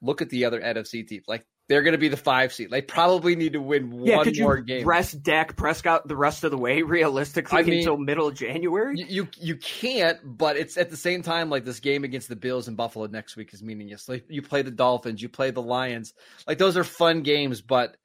look 0.00 0.22
at 0.22 0.30
the 0.30 0.46
other 0.46 0.58
NFC 0.62 1.06
teams. 1.06 1.24
Like 1.28 1.44
they're 1.70 1.82
going 1.82 1.92
to 1.92 1.98
be 1.98 2.08
the 2.08 2.16
five 2.16 2.52
seed. 2.52 2.68
They 2.68 2.82
probably 2.82 3.36
need 3.36 3.52
to 3.52 3.60
win 3.60 4.02
yeah, 4.04 4.16
one 4.16 4.32
more 4.40 4.58
game. 4.58 4.84
Rest 4.84 5.22
Dak 5.22 5.56
Prescott 5.56 6.08
the 6.08 6.16
rest 6.16 6.42
of 6.42 6.50
the 6.50 6.58
way, 6.58 6.82
realistically, 6.82 7.60
I 7.60 7.62
mean, 7.62 7.78
until 7.78 7.96
middle 7.96 8.26
of 8.26 8.34
January. 8.34 8.96
You, 9.08 9.28
you, 9.38 9.54
can't, 9.54 10.18
but 10.24 10.56
it's 10.56 10.76
at 10.76 10.90
the 10.90 10.96
same 10.96 11.22
time 11.22 11.48
like 11.48 11.64
this 11.64 11.78
game 11.78 12.02
against 12.02 12.28
the 12.28 12.34
Bills 12.34 12.66
and 12.66 12.76
Buffalo 12.76 13.06
next 13.06 13.36
week 13.36 13.54
is 13.54 13.62
meaningless. 13.62 14.08
Like 14.08 14.24
you 14.28 14.42
play 14.42 14.62
the 14.62 14.72
Dolphins, 14.72 15.22
you 15.22 15.28
play 15.28 15.52
the 15.52 15.62
Lions. 15.62 16.12
Like 16.44 16.58
those 16.58 16.76
are 16.76 16.82
fun 16.82 17.22
games, 17.22 17.60
but 17.60 17.96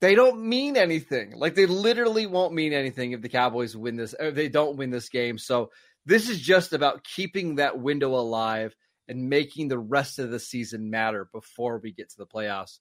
they 0.00 0.14
don't 0.14 0.42
mean 0.42 0.78
anything. 0.78 1.34
Like 1.36 1.54
they 1.54 1.66
literally 1.66 2.24
won't 2.24 2.54
mean 2.54 2.72
anything 2.72 3.12
if 3.12 3.20
the 3.20 3.28
Cowboys 3.28 3.76
win 3.76 3.96
this. 3.96 4.14
Or 4.18 4.30
they 4.30 4.48
don't 4.48 4.78
win 4.78 4.88
this 4.88 5.10
game. 5.10 5.36
So 5.36 5.72
this 6.06 6.30
is 6.30 6.40
just 6.40 6.72
about 6.72 7.04
keeping 7.04 7.56
that 7.56 7.78
window 7.78 8.14
alive 8.14 8.74
and 9.12 9.28
making 9.28 9.68
the 9.68 9.78
rest 9.78 10.18
of 10.18 10.30
the 10.30 10.40
season 10.40 10.90
matter 10.90 11.28
before 11.32 11.78
we 11.78 11.92
get 11.92 12.10
to 12.10 12.16
the 12.16 12.26
playoffs. 12.26 12.78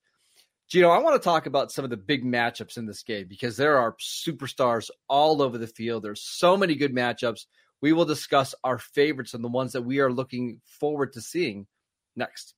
Gino, 0.69 0.89
I 0.89 0.99
want 0.99 1.21
to 1.21 1.23
talk 1.23 1.47
about 1.47 1.71
some 1.71 1.83
of 1.83 1.91
the 1.91 1.97
big 1.97 2.23
matchups 2.23 2.77
in 2.77 2.85
this 2.85 3.03
game 3.03 3.27
because 3.27 3.57
there 3.57 3.77
are 3.77 3.95
superstars 3.99 4.89
all 5.09 5.41
over 5.41 5.57
the 5.57 5.67
field. 5.67 6.01
There's 6.01 6.23
so 6.23 6.55
many 6.55 6.75
good 6.75 6.95
matchups. 6.95 7.45
We 7.81 7.91
will 7.91 8.05
discuss 8.05 8.55
our 8.63 8.77
favorites 8.77 9.33
and 9.33 9.43
the 9.43 9.49
ones 9.49 9.73
that 9.73 9.81
we 9.81 9.99
are 9.99 10.11
looking 10.11 10.61
forward 10.79 11.13
to 11.13 11.21
seeing 11.21 11.67
next. 12.15 12.53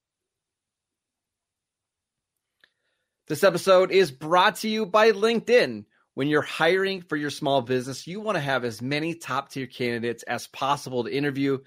This 3.28 3.44
episode 3.44 3.90
is 3.90 4.12
brought 4.12 4.58
to 4.58 4.70
you 4.70 4.86
by 4.86 5.12
LinkedIn. 5.12 5.86
When 6.14 6.28
you're 6.28 6.44
hiring 6.44 7.02
for 7.02 7.16
your 7.16 7.32
small 7.32 7.64
business, 7.64 8.06
you 8.06 8.20
want 8.20 8.36
to 8.36 8.42
have 8.42 8.64
as 8.64 8.80
many 8.80 9.16
top 9.16 9.50
tier 9.50 9.66
candidates 9.66 10.22
as 10.22 10.46
possible 10.46 11.06
to 11.06 11.12
interview. 11.12 11.58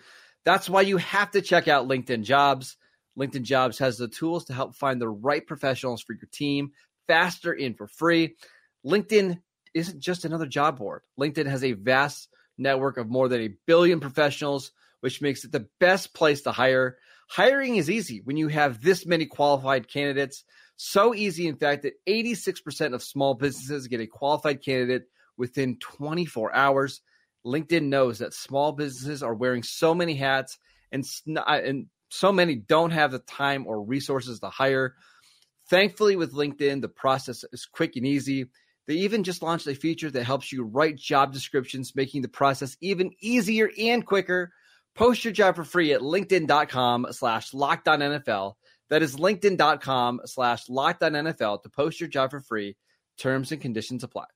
That's 0.46 0.70
why 0.70 0.82
you 0.82 0.96
have 0.98 1.32
to 1.32 1.42
check 1.42 1.66
out 1.66 1.88
LinkedIn 1.88 2.22
Jobs. 2.22 2.76
LinkedIn 3.18 3.42
Jobs 3.42 3.80
has 3.80 3.98
the 3.98 4.06
tools 4.06 4.44
to 4.44 4.54
help 4.54 4.76
find 4.76 5.00
the 5.00 5.08
right 5.08 5.44
professionals 5.44 6.00
for 6.02 6.12
your 6.12 6.28
team 6.32 6.70
faster 7.08 7.52
and 7.52 7.76
for 7.76 7.88
free. 7.88 8.36
LinkedIn 8.86 9.40
isn't 9.74 10.00
just 10.00 10.24
another 10.24 10.46
job 10.46 10.78
board. 10.78 11.02
LinkedIn 11.18 11.46
has 11.46 11.64
a 11.64 11.72
vast 11.72 12.28
network 12.56 12.96
of 12.96 13.08
more 13.08 13.28
than 13.28 13.40
a 13.40 13.54
billion 13.66 13.98
professionals, 13.98 14.70
which 15.00 15.20
makes 15.20 15.44
it 15.44 15.50
the 15.50 15.68
best 15.80 16.14
place 16.14 16.42
to 16.42 16.52
hire. 16.52 16.96
Hiring 17.28 17.74
is 17.74 17.90
easy 17.90 18.20
when 18.22 18.36
you 18.36 18.46
have 18.46 18.80
this 18.80 19.04
many 19.04 19.26
qualified 19.26 19.88
candidates. 19.88 20.44
So 20.76 21.12
easy, 21.12 21.48
in 21.48 21.56
fact, 21.56 21.82
that 21.82 21.94
86% 22.06 22.94
of 22.94 23.02
small 23.02 23.34
businesses 23.34 23.88
get 23.88 24.00
a 24.00 24.06
qualified 24.06 24.62
candidate 24.62 25.08
within 25.36 25.78
24 25.78 26.54
hours. 26.54 27.00
LinkedIn 27.46 27.84
knows 27.84 28.18
that 28.18 28.34
small 28.34 28.72
businesses 28.72 29.22
are 29.22 29.34
wearing 29.34 29.62
so 29.62 29.94
many 29.94 30.14
hats 30.14 30.58
and, 30.92 31.04
and 31.26 31.86
so 32.10 32.32
many 32.32 32.56
don't 32.56 32.90
have 32.90 33.12
the 33.12 33.18
time 33.20 33.66
or 33.66 33.82
resources 33.82 34.40
to 34.40 34.50
hire. 34.50 34.94
Thankfully, 35.70 36.16
with 36.16 36.32
LinkedIn, 36.32 36.80
the 36.80 36.88
process 36.88 37.44
is 37.52 37.66
quick 37.66 37.96
and 37.96 38.06
easy. 38.06 38.46
They 38.86 38.94
even 38.94 39.24
just 39.24 39.42
launched 39.42 39.66
a 39.66 39.74
feature 39.74 40.10
that 40.10 40.24
helps 40.24 40.52
you 40.52 40.64
write 40.64 40.96
job 40.96 41.32
descriptions, 41.32 41.96
making 41.96 42.22
the 42.22 42.28
process 42.28 42.76
even 42.80 43.10
easier 43.20 43.70
and 43.78 44.06
quicker. 44.06 44.52
Post 44.94 45.24
your 45.24 45.32
job 45.32 45.56
for 45.56 45.64
free 45.64 45.92
at 45.92 46.00
linkedin.com 46.00 47.08
slash 47.10 47.50
NFL. 47.50 48.54
That 48.88 49.02
is 49.02 49.16
linkedin.com 49.16 50.20
slash 50.24 50.66
NFL 50.68 51.62
to 51.62 51.68
post 51.68 52.00
your 52.00 52.08
job 52.08 52.30
for 52.30 52.40
free. 52.40 52.76
Terms 53.18 53.50
and 53.50 53.60
conditions 53.60 54.04
apply. 54.04 54.35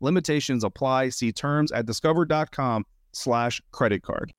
Limitations 0.00 0.64
apply. 0.64 1.10
See 1.10 1.32
terms 1.32 1.72
at 1.72 1.86
discover.com 1.86 2.84
slash 3.12 3.60
credit 3.72 4.02
card. 4.02 4.32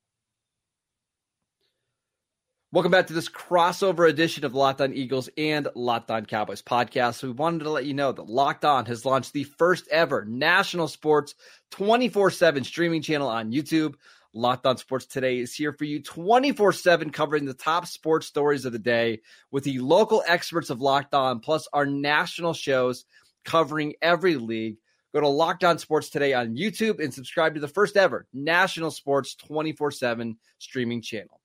Welcome 2.74 2.92
back 2.92 3.08
to 3.08 3.14
this 3.14 3.30
crossover 3.30 4.10
edition 4.10 4.44
of 4.44 4.54
Locked 4.54 4.82
On 4.82 4.94
Eagles 4.94 5.30
and 5.38 5.70
Locked 5.74 6.12
On 6.12 6.26
Cowboys 6.26 6.62
podcast. 6.62 7.24
We 7.24 7.32
wanted 7.32 7.64
to 7.64 7.70
let 7.70 7.86
you 7.86 7.94
know 7.94 8.12
that 8.12 8.28
Locked 8.28 8.66
On 8.66 8.86
has 8.88 9.06
launched 9.06 9.32
the 9.32 9.46
first 9.46 9.88
ever 9.88 10.26
national 10.26 10.90
sports 10.90 11.34
24 11.72 12.30
7 12.30 12.66
streaming 12.66 13.02
channel 13.02 13.30
on 13.30 13.54
YouTube. 13.54 13.96
Locked 14.34 14.66
On 14.66 14.76
Sports 14.78 15.06
Today 15.06 15.40
is 15.40 15.54
here 15.54 15.72
for 15.72 15.86
you 15.86 16.04
24 16.04 16.74
7, 16.74 17.10
covering 17.10 17.46
the 17.46 17.54
top 17.54 17.88
sports 17.88 18.28
stories 18.28 18.66
of 18.66 18.74
the 18.74 18.80
day 18.80 19.22
with 19.50 19.64
the 19.64 19.80
local 19.80 20.22
experts 20.28 20.70
of 20.70 20.82
Locked 20.82 21.14
On, 21.14 21.40
plus 21.40 21.70
our 21.72 21.86
national 21.86 22.54
shows 22.54 23.06
covering 23.46 23.94
every 24.02 24.36
league. 24.36 24.76
Go 25.18 25.22
to 25.22 25.30
Locked 25.30 25.64
On 25.64 25.80
Sports 25.80 26.12
Today 26.12 26.34
on 26.34 26.56
YouTube 26.56 27.04
and 27.04 27.12
subscribe 27.12 27.56
to 27.56 27.60
the 27.60 27.68
first 27.68 27.98
ever 27.98 28.28
national 28.32 28.92
sports 28.92 29.34
24 29.34 29.90
7 29.90 30.38
streaming 30.60 31.02
channel. 31.02 31.42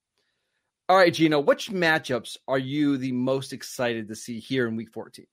All 0.91 0.97
right, 0.99 1.15
Gino, 1.15 1.41
which 1.41 1.71
matchups 1.71 2.37
are 2.47 2.59
you 2.59 2.99
the 2.99 3.13
most 3.13 3.55
excited 3.55 4.09
to 4.09 4.15
see 4.15 4.41
here 4.41 4.69
in 4.69 4.77
week 4.77 4.91
14? 4.93 5.25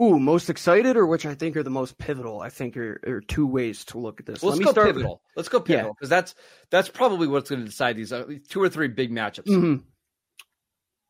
Ooh, 0.00 0.20
most 0.20 0.50
excited 0.50 0.96
or 0.96 1.04
which 1.04 1.26
I 1.26 1.34
think 1.34 1.56
are 1.56 1.64
the 1.64 1.68
most 1.68 1.98
pivotal? 1.98 2.40
I 2.40 2.48
think 2.48 2.76
are, 2.76 3.00
are 3.04 3.20
two 3.22 3.44
ways 3.44 3.84
to 3.86 3.98
look 3.98 4.20
at 4.20 4.26
this. 4.26 4.40
Well, 4.40 4.52
let's 4.52 4.72
go 4.72 4.84
pivotal. 4.84 5.14
With, 5.14 5.36
let's 5.36 5.48
go 5.48 5.58
pivotal 5.58 5.94
because 5.94 6.12
yeah. 6.12 6.16
that's 6.16 6.34
that's 6.70 6.88
probably 6.88 7.26
what's 7.26 7.50
going 7.50 7.62
to 7.62 7.66
decide 7.66 7.96
these 7.96 8.12
uh, 8.12 8.24
two 8.48 8.62
or 8.62 8.68
three 8.68 8.86
big 8.86 9.10
matchups. 9.10 9.48
Mm-hmm. 9.48 9.82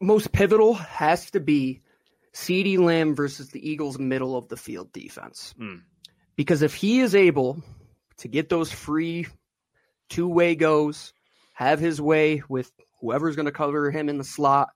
Most 0.00 0.32
pivotal 0.32 0.72
has 0.72 1.30
to 1.32 1.40
be 1.40 1.82
CeeDee 2.32 2.78
Lamb 2.78 3.14
versus 3.14 3.50
the 3.50 3.70
Eagles' 3.70 3.98
middle 3.98 4.34
of 4.34 4.48
the 4.48 4.56
field 4.56 4.94
defense. 4.94 5.54
Mm. 5.60 5.82
Because 6.40 6.62
if 6.62 6.72
he 6.72 7.00
is 7.00 7.14
able 7.14 7.62
to 8.16 8.26
get 8.26 8.48
those 8.48 8.72
free 8.72 9.26
two 10.08 10.26
way 10.26 10.54
goes, 10.54 11.12
have 11.52 11.78
his 11.78 12.00
way 12.00 12.42
with 12.48 12.72
whoever's 12.98 13.36
going 13.36 13.44
to 13.44 13.52
cover 13.52 13.90
him 13.90 14.08
in 14.08 14.16
the 14.16 14.24
slot, 14.24 14.70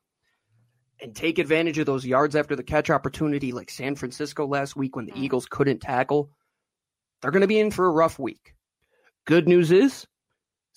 and 1.01 1.17
take 1.17 1.39
advantage 1.39 1.79
of 1.79 1.87
those 1.87 2.05
yards 2.05 2.37
after 2.37 2.55
the 2.55 2.63
catch 2.63 2.91
opportunity, 2.91 3.53
like 3.53 3.71
San 3.71 3.97
Francisco 3.97 4.47
last 4.47 4.77
week 4.77 4.95
when 4.95 5.07
the 5.07 5.13
mm. 5.13 5.23
Eagles 5.23 5.47
couldn't 5.47 5.81
tackle, 5.81 6.29
they're 7.23 7.31
going 7.31 7.41
to 7.41 7.47
be 7.47 7.59
in 7.59 7.71
for 7.71 7.87
a 7.87 7.91
rough 7.91 8.19
week. 8.19 8.53
Good 9.25 9.49
news 9.49 9.73
is, 9.73 10.07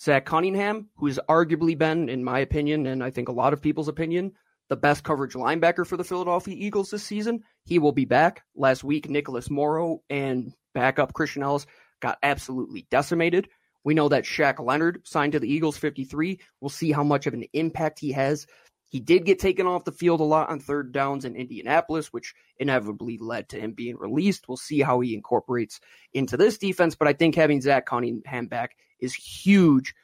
Zach 0.00 0.24
Cunningham, 0.24 0.88
who 0.96 1.08
has 1.08 1.20
arguably 1.28 1.76
been, 1.76 2.08
in 2.08 2.24
my 2.24 2.38
opinion, 2.38 2.86
and 2.86 3.04
I 3.04 3.10
think 3.10 3.28
a 3.28 3.32
lot 3.32 3.52
of 3.52 3.60
people's 3.60 3.88
opinion, 3.88 4.32
the 4.70 4.76
best 4.76 5.04
coverage 5.04 5.34
linebacker 5.34 5.86
for 5.86 5.98
the 5.98 6.04
Philadelphia 6.04 6.54
Eagles 6.56 6.88
this 6.88 7.04
season, 7.04 7.42
he 7.64 7.78
will 7.78 7.92
be 7.92 8.06
back. 8.06 8.42
Last 8.56 8.82
week, 8.82 9.10
Nicholas 9.10 9.50
Morrow 9.50 10.00
and 10.08 10.54
backup 10.78 11.12
Christian 11.12 11.42
Elliss 11.42 11.66
got 12.00 12.18
absolutely 12.22 12.86
decimated. 12.88 13.48
We 13.82 13.94
know 13.94 14.08
that 14.10 14.22
Shaq 14.22 14.64
Leonard 14.64 15.00
signed 15.04 15.32
to 15.32 15.40
the 15.40 15.52
Eagles 15.52 15.76
53. 15.76 16.38
We'll 16.60 16.68
see 16.68 16.92
how 16.92 17.02
much 17.02 17.26
of 17.26 17.34
an 17.34 17.44
impact 17.52 17.98
he 17.98 18.12
has. 18.12 18.46
He 18.86 19.00
did 19.00 19.24
get 19.24 19.40
taken 19.40 19.66
off 19.66 19.84
the 19.84 19.90
field 19.90 20.20
a 20.20 20.24
lot 20.24 20.50
on 20.50 20.60
third 20.60 20.92
downs 20.92 21.24
in 21.24 21.34
Indianapolis, 21.34 22.12
which 22.12 22.32
inevitably 22.58 23.18
led 23.18 23.48
to 23.48 23.58
him 23.58 23.72
being 23.72 23.96
released. 23.96 24.46
We'll 24.46 24.56
see 24.56 24.80
how 24.80 25.00
he 25.00 25.14
incorporates 25.14 25.80
into 26.14 26.36
this 26.36 26.58
defense, 26.58 26.94
but 26.94 27.08
I 27.08 27.12
think 27.12 27.34
having 27.34 27.60
Zach 27.60 27.86
Cunningham 27.86 28.46
back 28.46 28.76
is 29.00 29.14
huge. 29.14 29.94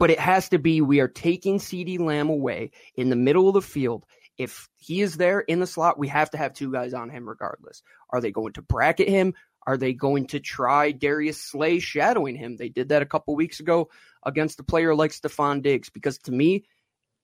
But 0.00 0.10
it 0.10 0.18
has 0.18 0.48
to 0.48 0.58
be 0.58 0.80
we 0.80 0.98
are 0.98 1.08
taking 1.08 1.60
CeeDee 1.60 2.00
Lamb 2.00 2.28
away 2.28 2.72
in 2.96 3.08
the 3.08 3.16
middle 3.16 3.46
of 3.46 3.54
the 3.54 3.62
field. 3.62 4.04
If 4.36 4.68
he 4.78 5.00
is 5.00 5.16
there 5.16 5.40
in 5.40 5.60
the 5.60 5.66
slot, 5.66 5.96
we 5.96 6.08
have 6.08 6.30
to 6.30 6.38
have 6.38 6.54
two 6.54 6.72
guys 6.72 6.92
on 6.92 7.08
him 7.08 7.28
regardless. 7.28 7.82
Are 8.10 8.20
they 8.20 8.32
going 8.32 8.54
to 8.54 8.62
bracket 8.62 9.08
him? 9.08 9.34
Are 9.66 9.76
they 9.76 9.92
going 9.92 10.26
to 10.28 10.40
try 10.40 10.92
Darius 10.92 11.40
Slay 11.40 11.78
shadowing 11.78 12.36
him? 12.36 12.56
They 12.56 12.68
did 12.68 12.90
that 12.90 13.02
a 13.02 13.06
couple 13.06 13.34
weeks 13.34 13.60
ago 13.60 13.88
against 14.24 14.60
a 14.60 14.64
player 14.64 14.94
like 14.94 15.12
Stefon 15.12 15.62
Diggs. 15.62 15.90
Because 15.90 16.18
to 16.18 16.32
me, 16.32 16.64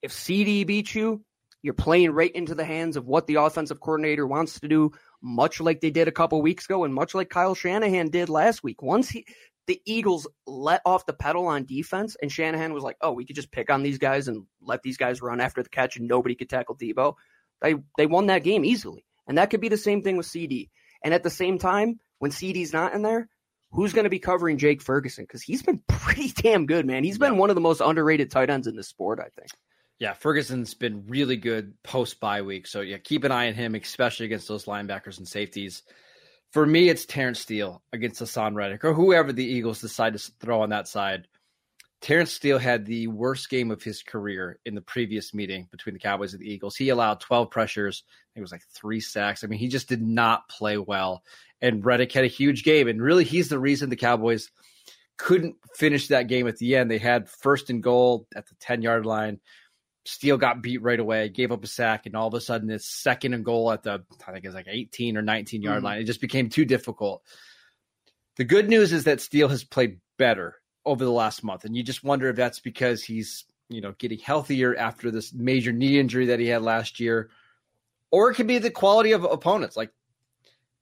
if 0.03 0.13
CeeDee 0.13 0.67
beats 0.67 0.95
you, 0.95 1.23
you're 1.63 1.75
playing 1.75 2.13
right 2.13 2.35
into 2.35 2.55
the 2.55 2.65
hands 2.65 2.97
of 2.97 3.07
what 3.07 3.27
the 3.27 3.35
offensive 3.35 3.81
coordinator 3.81 4.27
wants 4.27 4.61
to 4.61 4.69
do, 4.69 4.93
much 5.21 5.61
like 5.61 5.81
they 5.81 5.91
did 5.91 6.09
a 6.09 6.13
couple 6.13 6.41
weeks 6.41 6.65
ago, 6.65 6.85
and 6.85 6.95
much 6.95 7.15
like 7.15 7.29
Kyle 7.29 7.55
Shanahan 7.55 8.09
did 8.09 8.31
last 8.31 8.63
week. 8.63 8.81
Once 8.81 9.11
he, 9.11 9.27
the 9.67 9.81
Eagles 9.85 10.27
let 10.47 10.81
off 10.87 11.05
the 11.05 11.13
pedal 11.13 11.47
on 11.47 11.67
defense, 11.67 12.17
and 12.23 12.33
Shanahan 12.33 12.73
was 12.73 12.83
like, 12.83 12.97
"Oh, 13.03 13.13
we 13.13 13.27
could 13.27 13.37
just 13.37 13.53
pick 13.53 13.71
on 13.71 13.83
these 13.83 13.99
guys 13.99 14.27
and 14.27 14.47
let 14.63 14.83
these 14.83 14.97
guys 14.97 15.21
run 15.21 15.41
after 15.41 15.63
the 15.63 15.69
catch, 15.69 15.97
and 15.97 16.09
nobody 16.09 16.35
could 16.35 16.49
tackle 16.49 16.77
Deebo." 16.77 17.15
They 17.61 17.75
they 17.99 18.07
won 18.07 18.27
that 18.27 18.43
game 18.43 18.65
easily, 18.65 19.05
and 19.27 19.37
that 19.37 19.51
could 19.51 19.61
be 19.61 19.69
the 19.69 19.77
same 19.77 20.03
thing 20.03 20.17
with 20.17 20.27
CeeDee. 20.27 20.71
And 21.05 21.15
at 21.15 21.23
the 21.23 21.31
same 21.31 21.59
time, 21.59 22.01
when 22.21 22.31
CeeDee's 22.31 22.73
not 22.73 22.95
in 22.95 23.03
there, 23.03 23.29
who's 23.73 23.93
going 23.93 24.05
to 24.05 24.11
be 24.11 24.21
covering 24.21 24.59
Jake 24.59 24.81
Ferguson? 24.81 25.25
Because 25.25 25.43
he's 25.43 25.63
been 25.63 25.83
pretty 25.89 26.29
damn 26.29 26.67
good, 26.67 26.87
man. 26.87 27.03
He's 27.03 27.19
been 27.19 27.37
one 27.37 27.51
of 27.51 27.57
the 27.57 27.61
most 27.61 27.81
underrated 27.81 28.31
tight 28.31 28.51
ends 28.51 28.69
in 28.69 28.77
the 28.77 28.85
sport, 28.85 29.19
I 29.19 29.29
think. 29.37 29.51
Yeah, 29.99 30.15
Ferguson's 30.15 30.73
been 30.75 31.05
really 31.09 31.37
good 31.37 31.75
post 31.83 32.21
bye 32.21 32.43
week. 32.43 32.67
So 32.67 32.81
yeah, 32.81 32.97
keep 32.97 33.25
an 33.25 33.33
eye 33.33 33.49
on 33.49 33.55
him, 33.55 33.75
especially 33.75 34.27
against 34.27 34.49
those 34.49 34.65
linebackers 34.65 35.19
and 35.19 35.29
safeties. 35.29 35.83
For 36.53 36.65
me, 36.65 36.89
it's 36.89 37.05
Terence 37.05 37.41
Steele 37.41 37.83
against 37.93 38.21
Haason 38.21 38.55
Reddick 38.55 38.85
or 38.85 38.95
whoever 38.95 39.33
the 39.33 39.45
Eagles 39.45 39.81
decide 39.81 40.15
to 40.15 40.33
throw 40.41 40.63
on 40.63 40.71
that 40.71 40.89
side. 40.89 41.29
Terence 42.01 42.33
Steele 42.33 42.59
had 42.59 42.87
the 42.87 43.09
worst 43.09 43.51
game 43.51 43.71
of 43.71 43.83
his 43.83 44.03
career 44.03 44.59
in 44.65 44.75
the 44.75 44.81
previous 44.81 45.35
meeting 45.35 45.69
between 45.71 45.93
the 45.93 45.99
Cowboys 45.99 46.33
and 46.33 46.43
the 46.43 46.51
Eagles. 46.51 46.75
He 46.75 46.89
allowed 46.89 47.21
12 47.21 47.51
pressures. 47.51 48.05
It 48.35 48.41
was 48.41 48.53
like 48.53 48.63
three 48.73 49.01
sacks. 49.01 49.45
I 49.45 49.49
mean, 49.49 49.59
he 49.59 49.69
just 49.69 49.89
did 49.89 50.01
not 50.01 50.49
play 50.49 50.79
well 50.79 51.23
and 51.63 51.85
Reddick 51.85 52.13
had 52.13 52.25
a 52.25 52.29
huge 52.29 52.65
game. 52.65 52.89
And 52.89 53.03
really, 53.03 53.25
he's 53.25 53.49
the 53.49 53.59
reason 53.59 53.91
the 53.91 53.97
Cowboys 53.97 54.51
couldn't 55.17 55.57
finish 55.75 56.09
that 56.09 56.29
game 56.29 56.49
at 56.49 56.57
the 56.57 56.77
end. 56.77 56.91
They 56.91 56.99
had 56.99 57.29
first 57.29 57.71
and 57.71 57.83
goal 57.83 58.27
at 58.35 58.47
the 58.47 58.55
10 58.61 58.83
yard 58.83 59.07
line. 59.07 59.41
Steele 60.07 60.39
got 60.39 60.63
beat 60.63 60.83
right 60.83 60.99
away, 60.99 61.29
gave 61.29 61.53
up 61.53 61.63
a 61.63 61.67
sack, 61.67 62.07
and 62.07 62.17
all 62.17 62.29
of 62.29 62.35
a 62.35 62.41
sudden 62.41 62.71
it's 62.71 62.87
second 62.87 63.35
and 63.35 63.45
goal 63.45 63.71
at 63.71 63.83
the, 63.83 64.03
I 64.27 64.33
think 64.33 64.47
it's 64.47 64.55
like 64.55 64.67
18 64.69 65.17
or 65.17 65.23
19 65.23 65.63
yard 65.63 65.77
mm-hmm. 65.77 65.85
line. 65.85 65.99
It 65.99 66.05
just 66.05 66.23
became 66.23 66.49
too 66.49 66.65
difficult. 66.65 67.23
The 68.37 68.45
good 68.45 68.71
news 68.71 68.93
is 68.93 69.05
that 69.05 69.21
Steele 69.21 69.49
has 69.49 69.63
played 69.63 70.01
better 70.17 70.57
over 70.85 71.05
the 71.05 71.11
last 71.11 71.45
month. 71.45 71.65
And 71.65 71.77
you 71.77 71.83
just 71.83 72.05
wonder 72.05 72.29
if 72.29 72.37
that's 72.37 72.61
because 72.61 73.03
he's, 73.03 73.45
you 73.69 73.81
know, 73.81 73.93
getting 73.99 74.19
healthier 74.19 74.77
after 74.77 75.11
this 75.11 75.33
major 75.33 75.73
knee 75.73 75.99
injury 75.99 76.27
that 76.27 76.41
he 76.41 76.47
had 76.47 76.63
last 76.63 77.01
year. 77.01 77.31
Or 78.11 78.31
it 78.31 78.35
could 78.35 78.47
be 78.47 78.59
the 78.59 78.71
quality 78.71 79.13
of 79.13 79.25
opponents. 79.25 79.77
Like 79.77 79.93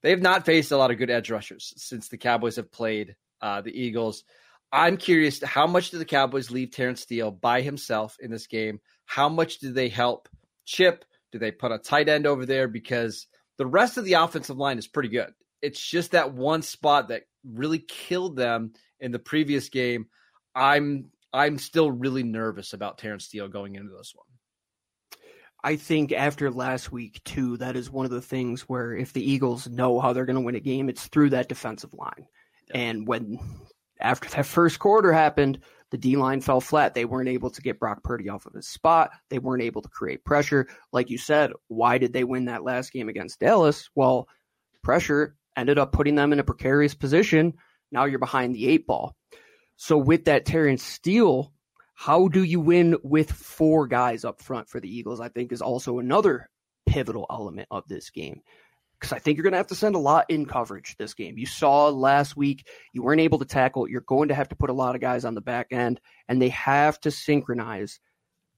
they 0.01 0.11
have 0.11 0.21
not 0.21 0.45
faced 0.45 0.71
a 0.71 0.77
lot 0.77 0.91
of 0.91 0.97
good 0.97 1.09
edge 1.09 1.29
rushers 1.29 1.73
since 1.77 2.07
the 2.07 2.17
Cowboys 2.17 2.55
have 2.55 2.71
played 2.71 3.15
uh, 3.41 3.61
the 3.61 3.77
Eagles. 3.77 4.23
I'm 4.71 4.97
curious 4.97 5.41
how 5.43 5.67
much 5.67 5.91
do 5.91 5.97
the 5.97 6.05
Cowboys 6.05 6.51
leave 6.51 6.71
Terence 6.71 7.01
Steele 7.01 7.31
by 7.31 7.61
himself 7.61 8.17
in 8.19 8.31
this 8.31 8.47
game? 8.47 8.79
How 9.05 9.27
much 9.27 9.59
do 9.59 9.71
they 9.73 9.89
help 9.89 10.29
Chip? 10.65 11.05
Do 11.31 11.39
they 11.39 11.51
put 11.51 11.71
a 11.71 11.77
tight 11.77 12.09
end 12.09 12.27
over 12.27 12.45
there? 12.45 12.67
Because 12.67 13.27
the 13.57 13.65
rest 13.65 13.97
of 13.97 14.05
the 14.05 14.13
offensive 14.13 14.57
line 14.57 14.77
is 14.77 14.87
pretty 14.87 15.09
good. 15.09 15.33
It's 15.61 15.81
just 15.81 16.11
that 16.11 16.33
one 16.33 16.61
spot 16.61 17.09
that 17.09 17.23
really 17.43 17.79
killed 17.79 18.35
them 18.35 18.73
in 18.99 19.11
the 19.11 19.19
previous 19.19 19.69
game. 19.69 20.07
I'm 20.55 21.11
I'm 21.31 21.59
still 21.59 21.91
really 21.91 22.23
nervous 22.23 22.73
about 22.73 22.97
Terence 22.97 23.25
Steele 23.25 23.47
going 23.47 23.75
into 23.75 23.95
this 23.95 24.13
one. 24.15 24.25
I 25.63 25.75
think 25.75 26.11
after 26.11 26.49
last 26.49 26.91
week 26.91 27.21
too, 27.25 27.57
that 27.57 27.75
is 27.75 27.91
one 27.91 28.05
of 28.05 28.11
the 28.11 28.21
things 28.21 28.61
where 28.61 28.93
if 28.93 29.13
the 29.13 29.29
Eagles 29.29 29.67
know 29.67 29.99
how 29.99 30.13
they're 30.13 30.25
going 30.25 30.37
to 30.37 30.41
win 30.41 30.55
a 30.55 30.61
game, 30.61 30.89
it's 30.89 31.07
through 31.07 31.31
that 31.31 31.49
defensive 31.49 31.93
line. 31.93 32.25
Yeah. 32.69 32.77
And 32.79 33.07
when 33.07 33.39
after 33.99 34.29
that 34.29 34.45
first 34.45 34.79
quarter 34.79 35.11
happened, 35.11 35.59
the 35.91 35.97
D 35.97 36.15
line 36.15 36.39
fell 36.39 36.61
flat. 36.61 36.93
They 36.93 37.05
weren't 37.05 37.29
able 37.29 37.49
to 37.49 37.61
get 37.61 37.79
Brock 37.79 38.03
Purdy 38.03 38.29
off 38.29 38.45
of 38.45 38.53
his 38.53 38.67
spot. 38.67 39.11
They 39.29 39.39
weren't 39.39 39.63
able 39.63 39.81
to 39.81 39.89
create 39.89 40.23
pressure. 40.23 40.67
Like 40.93 41.09
you 41.09 41.17
said, 41.17 41.51
why 41.67 41.97
did 41.97 42.13
they 42.13 42.23
win 42.23 42.45
that 42.45 42.63
last 42.63 42.93
game 42.93 43.09
against 43.09 43.39
Dallas? 43.39 43.89
Well, 43.95 44.27
pressure 44.83 45.35
ended 45.55 45.77
up 45.77 45.91
putting 45.91 46.15
them 46.15 46.33
in 46.33 46.39
a 46.39 46.43
precarious 46.43 46.93
position. 46.93 47.53
Now 47.91 48.05
you're 48.05 48.19
behind 48.19 48.55
the 48.55 48.67
eight 48.67 48.87
ball. 48.87 49.15
So 49.77 49.97
with 49.97 50.25
that 50.25 50.45
Terence 50.45 50.83
Steele, 50.83 51.51
how 51.95 52.27
do 52.27 52.43
you 52.43 52.59
win 52.59 52.97
with 53.03 53.31
four 53.31 53.87
guys 53.87 54.23
up 54.25 54.41
front 54.41 54.69
for 54.69 54.79
the 54.79 54.93
Eagles? 54.93 55.19
I 55.19 55.29
think 55.29 55.51
is 55.51 55.61
also 55.61 55.99
another 55.99 56.49
pivotal 56.85 57.25
element 57.29 57.67
of 57.71 57.87
this 57.87 58.09
game 58.09 58.41
because 58.99 59.13
I 59.13 59.19
think 59.19 59.37
you're 59.37 59.43
going 59.43 59.53
to 59.53 59.57
have 59.57 59.67
to 59.67 59.75
send 59.75 59.95
a 59.95 59.99
lot 59.99 60.25
in 60.29 60.45
coverage 60.45 60.95
this 60.97 61.13
game. 61.13 61.37
You 61.37 61.45
saw 61.45 61.87
last 61.89 62.35
week 62.35 62.67
you 62.93 63.03
weren't 63.03 63.21
able 63.21 63.39
to 63.39 63.45
tackle. 63.45 63.87
You're 63.87 64.01
going 64.01 64.29
to 64.29 64.35
have 64.35 64.49
to 64.49 64.55
put 64.55 64.69
a 64.69 64.73
lot 64.73 64.95
of 64.95 65.01
guys 65.01 65.25
on 65.25 65.35
the 65.35 65.41
back 65.41 65.67
end, 65.71 66.01
and 66.27 66.41
they 66.41 66.49
have 66.49 66.99
to 67.01 67.11
synchronize 67.11 67.99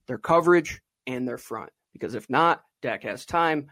their 0.08 0.18
coverage 0.18 0.82
and 1.06 1.28
their 1.28 1.38
front 1.38 1.72
because 1.94 2.16
if 2.16 2.30
not, 2.30 2.64
Dak 2.82 3.04
has 3.04 3.26
time. 3.26 3.68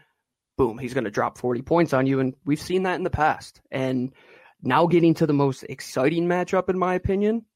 Boom, 0.60 0.76
he's 0.76 0.92
going 0.92 1.04
to 1.04 1.10
drop 1.10 1.38
40 1.38 1.62
points 1.62 1.94
on 1.94 2.06
you, 2.06 2.20
and 2.20 2.34
we've 2.44 2.60
seen 2.60 2.82
that 2.82 2.96
in 2.96 3.02
the 3.02 3.08
past. 3.08 3.62
And 3.70 4.12
now 4.62 4.86
getting 4.86 5.14
to 5.14 5.26
the 5.26 5.32
most 5.32 5.62
exciting 5.62 6.26
matchup, 6.26 6.68
in 6.68 6.78
my 6.78 6.96
opinion, 6.96 7.46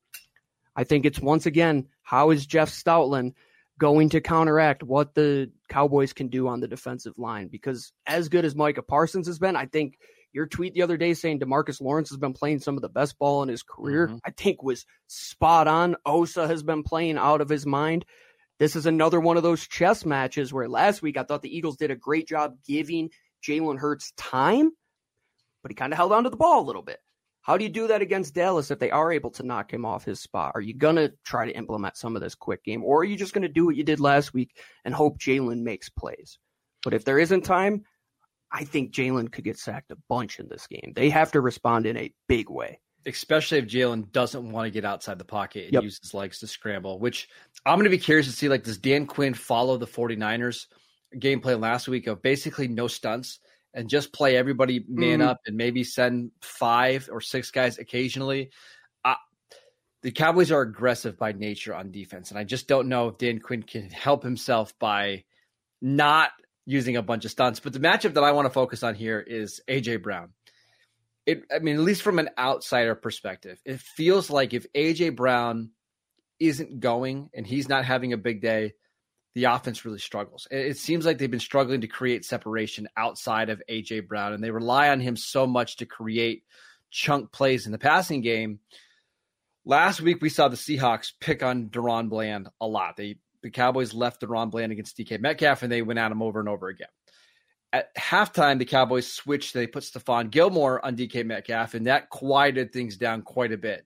I 0.74 0.84
think 0.84 1.04
it's 1.04 1.20
once 1.20 1.44
again 1.44 1.88
how 2.02 2.30
is 2.30 2.46
Jeff 2.46 2.70
Stoutland 2.70 3.34
going 3.78 4.08
to 4.08 4.22
counteract 4.22 4.82
what 4.82 5.14
the 5.14 5.50
Cowboys 5.68 6.14
can 6.14 6.28
do 6.28 6.48
on 6.48 6.60
the 6.60 6.66
defensive 6.66 7.12
line. 7.18 7.48
Because 7.48 7.92
as 8.06 8.30
good 8.30 8.46
as 8.46 8.56
Micah 8.56 8.80
Parsons 8.80 9.26
has 9.26 9.38
been, 9.38 9.54
I 9.54 9.66
think 9.66 9.98
your 10.32 10.46
tweet 10.46 10.72
the 10.72 10.80
other 10.80 10.96
day 10.96 11.12
saying 11.12 11.40
Demarcus 11.40 11.82
Lawrence 11.82 12.08
has 12.08 12.16
been 12.16 12.32
playing 12.32 12.60
some 12.60 12.76
of 12.76 12.80
the 12.80 12.88
best 12.88 13.18
ball 13.18 13.42
in 13.42 13.50
his 13.50 13.62
career, 13.62 14.06
mm-hmm. 14.06 14.16
I 14.24 14.30
think 14.30 14.62
was 14.62 14.86
spot 15.08 15.68
on. 15.68 15.96
Osa 16.06 16.46
has 16.46 16.62
been 16.62 16.82
playing 16.82 17.18
out 17.18 17.42
of 17.42 17.50
his 17.50 17.66
mind. 17.66 18.06
This 18.58 18.76
is 18.76 18.86
another 18.86 19.20
one 19.20 19.36
of 19.36 19.42
those 19.42 19.66
chess 19.66 20.04
matches 20.04 20.52
where 20.52 20.68
last 20.68 21.02
week 21.02 21.16
I 21.16 21.24
thought 21.24 21.42
the 21.42 21.56
Eagles 21.56 21.76
did 21.76 21.90
a 21.90 21.96
great 21.96 22.28
job 22.28 22.54
giving 22.66 23.10
Jalen 23.46 23.78
Hurts 23.78 24.12
time, 24.16 24.70
but 25.62 25.70
he 25.70 25.74
kind 25.74 25.92
of 25.92 25.96
held 25.96 26.12
on 26.12 26.24
to 26.24 26.30
the 26.30 26.36
ball 26.36 26.60
a 26.60 26.66
little 26.66 26.82
bit. 26.82 26.98
How 27.42 27.58
do 27.58 27.64
you 27.64 27.70
do 27.70 27.88
that 27.88 28.00
against 28.00 28.34
Dallas 28.34 28.70
if 28.70 28.78
they 28.78 28.90
are 28.90 29.12
able 29.12 29.30
to 29.32 29.42
knock 29.42 29.70
him 29.70 29.84
off 29.84 30.04
his 30.04 30.20
spot? 30.20 30.52
Are 30.54 30.62
you 30.62 30.72
going 30.72 30.96
to 30.96 31.12
try 31.26 31.44
to 31.44 31.56
implement 31.56 31.96
some 31.98 32.16
of 32.16 32.22
this 32.22 32.34
quick 32.34 32.64
game, 32.64 32.82
or 32.82 33.00
are 33.00 33.04
you 33.04 33.16
just 33.16 33.34
going 33.34 33.42
to 33.42 33.48
do 33.48 33.66
what 33.66 33.76
you 33.76 33.84
did 33.84 34.00
last 34.00 34.32
week 34.32 34.56
and 34.84 34.94
hope 34.94 35.18
Jalen 35.18 35.60
makes 35.60 35.90
plays? 35.90 36.38
But 36.82 36.94
if 36.94 37.04
there 37.04 37.18
isn't 37.18 37.42
time, 37.42 37.84
I 38.50 38.64
think 38.64 38.94
Jalen 38.94 39.32
could 39.32 39.44
get 39.44 39.58
sacked 39.58 39.90
a 39.90 39.96
bunch 40.08 40.38
in 40.38 40.48
this 40.48 40.66
game. 40.68 40.92
They 40.94 41.10
have 41.10 41.32
to 41.32 41.40
respond 41.40 41.86
in 41.86 41.96
a 41.96 42.14
big 42.28 42.48
way. 42.48 42.80
Especially 43.06 43.58
if 43.58 43.66
Jalen 43.66 44.10
doesn't 44.12 44.50
want 44.50 44.66
to 44.66 44.70
get 44.70 44.84
outside 44.84 45.18
the 45.18 45.24
pocket 45.24 45.64
and 45.64 45.74
yep. 45.74 45.82
use 45.82 45.98
his 46.00 46.14
legs 46.14 46.38
to 46.40 46.46
scramble, 46.46 46.98
which 46.98 47.28
I'm 47.66 47.76
going 47.76 47.84
to 47.84 47.90
be 47.90 47.98
curious 47.98 48.26
to 48.26 48.32
see. 48.32 48.48
Like, 48.48 48.64
does 48.64 48.78
Dan 48.78 49.06
Quinn 49.06 49.34
follow 49.34 49.76
the 49.76 49.86
49ers 49.86 50.66
game 51.18 51.40
plan 51.40 51.60
last 51.60 51.86
week 51.86 52.06
of 52.06 52.22
basically 52.22 52.68
no 52.68 52.88
stunts? 52.88 53.40
and 53.74 53.88
just 53.88 54.12
play 54.12 54.36
everybody 54.36 54.84
man 54.88 55.18
mm. 55.18 55.26
up 55.26 55.40
and 55.46 55.56
maybe 55.56 55.84
send 55.84 56.30
five 56.40 57.08
or 57.12 57.20
six 57.20 57.50
guys 57.50 57.78
occasionally. 57.78 58.50
Uh, 59.04 59.16
the 60.02 60.12
Cowboys 60.12 60.52
are 60.52 60.62
aggressive 60.62 61.18
by 61.18 61.32
nature 61.32 61.74
on 61.74 61.90
defense, 61.90 62.30
and 62.30 62.38
I 62.38 62.44
just 62.44 62.68
don't 62.68 62.88
know 62.88 63.08
if 63.08 63.18
Dan 63.18 63.40
Quinn 63.40 63.62
can 63.62 63.90
help 63.90 64.22
himself 64.22 64.72
by 64.78 65.24
not 65.82 66.30
using 66.66 66.96
a 66.96 67.02
bunch 67.02 67.24
of 67.24 67.30
stunts. 67.30 67.60
But 67.60 67.72
the 67.72 67.80
matchup 67.80 68.14
that 68.14 68.24
I 68.24 68.32
want 68.32 68.46
to 68.46 68.50
focus 68.50 68.82
on 68.82 68.94
here 68.94 69.20
is 69.20 69.60
AJ 69.68 70.02
Brown. 70.02 70.30
It, 71.26 71.44
I 71.54 71.58
mean, 71.60 71.76
at 71.76 71.82
least 71.82 72.02
from 72.02 72.18
an 72.18 72.30
outsider 72.38 72.94
perspective, 72.94 73.58
it 73.64 73.80
feels 73.80 74.30
like 74.30 74.52
if 74.52 74.70
AJ 74.74 75.16
Brown 75.16 75.70
isn't 76.38 76.80
going 76.80 77.30
and 77.34 77.46
he's 77.46 77.68
not 77.68 77.84
having 77.84 78.12
a 78.12 78.18
big 78.18 78.42
day, 78.42 78.74
the 79.34 79.44
offense 79.44 79.84
really 79.84 79.98
struggles. 79.98 80.46
It 80.50 80.76
seems 80.76 81.04
like 81.04 81.18
they've 81.18 81.30
been 81.30 81.40
struggling 81.40 81.80
to 81.80 81.88
create 81.88 82.24
separation 82.24 82.88
outside 82.96 83.50
of 83.50 83.62
AJ 83.68 84.06
Brown, 84.06 84.32
and 84.32 84.42
they 84.42 84.50
rely 84.50 84.90
on 84.90 85.00
him 85.00 85.16
so 85.16 85.46
much 85.46 85.76
to 85.76 85.86
create 85.86 86.44
chunk 86.90 87.32
plays 87.32 87.66
in 87.66 87.72
the 87.72 87.78
passing 87.78 88.20
game. 88.20 88.60
Last 89.64 90.00
week 90.00 90.22
we 90.22 90.28
saw 90.28 90.48
the 90.48 90.56
Seahawks 90.56 91.12
pick 91.20 91.42
on 91.42 91.68
DaRon 91.68 92.08
Bland 92.08 92.48
a 92.60 92.66
lot. 92.66 92.96
They 92.96 93.16
the 93.42 93.50
Cowboys 93.50 93.92
left 93.92 94.22
DaRon 94.22 94.50
Bland 94.50 94.72
against 94.72 94.96
DK 94.96 95.20
Metcalf, 95.20 95.62
and 95.62 95.70
they 95.70 95.82
went 95.82 95.98
at 95.98 96.12
him 96.12 96.22
over 96.22 96.40
and 96.40 96.48
over 96.48 96.68
again. 96.68 96.88
At 97.74 97.92
halftime, 97.96 98.60
the 98.60 98.64
Cowboys 98.64 99.12
switched. 99.12 99.52
They 99.52 99.66
put 99.66 99.82
Stephon 99.82 100.30
Gilmore 100.30 100.84
on 100.86 100.94
DK 100.96 101.26
Metcalf, 101.26 101.74
and 101.74 101.88
that 101.88 102.08
quieted 102.08 102.72
things 102.72 102.96
down 102.96 103.22
quite 103.22 103.50
a 103.50 103.58
bit. 103.58 103.84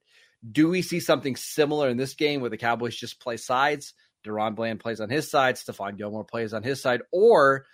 Do 0.53 0.69
we 0.69 0.83
see 0.83 1.01
something 1.01 1.37
similar 1.37 1.89
in 1.89 1.97
this 1.97 2.13
game 2.13 2.43
where 2.43 2.51
the 2.51 2.59
Cowboys 2.59 2.95
just 2.95 3.19
play 3.19 3.39
sides? 3.39 3.95
DaRon 4.27 4.55
Bland 4.55 4.81
plays 4.81 5.01
on 5.01 5.09
his 5.09 5.31
side, 5.31 5.55
Stephon 5.55 5.97
Gilmore 5.97 6.25
plays 6.25 6.53
on 6.53 6.63
his 6.63 6.83
side, 6.83 7.01
or 7.11 7.65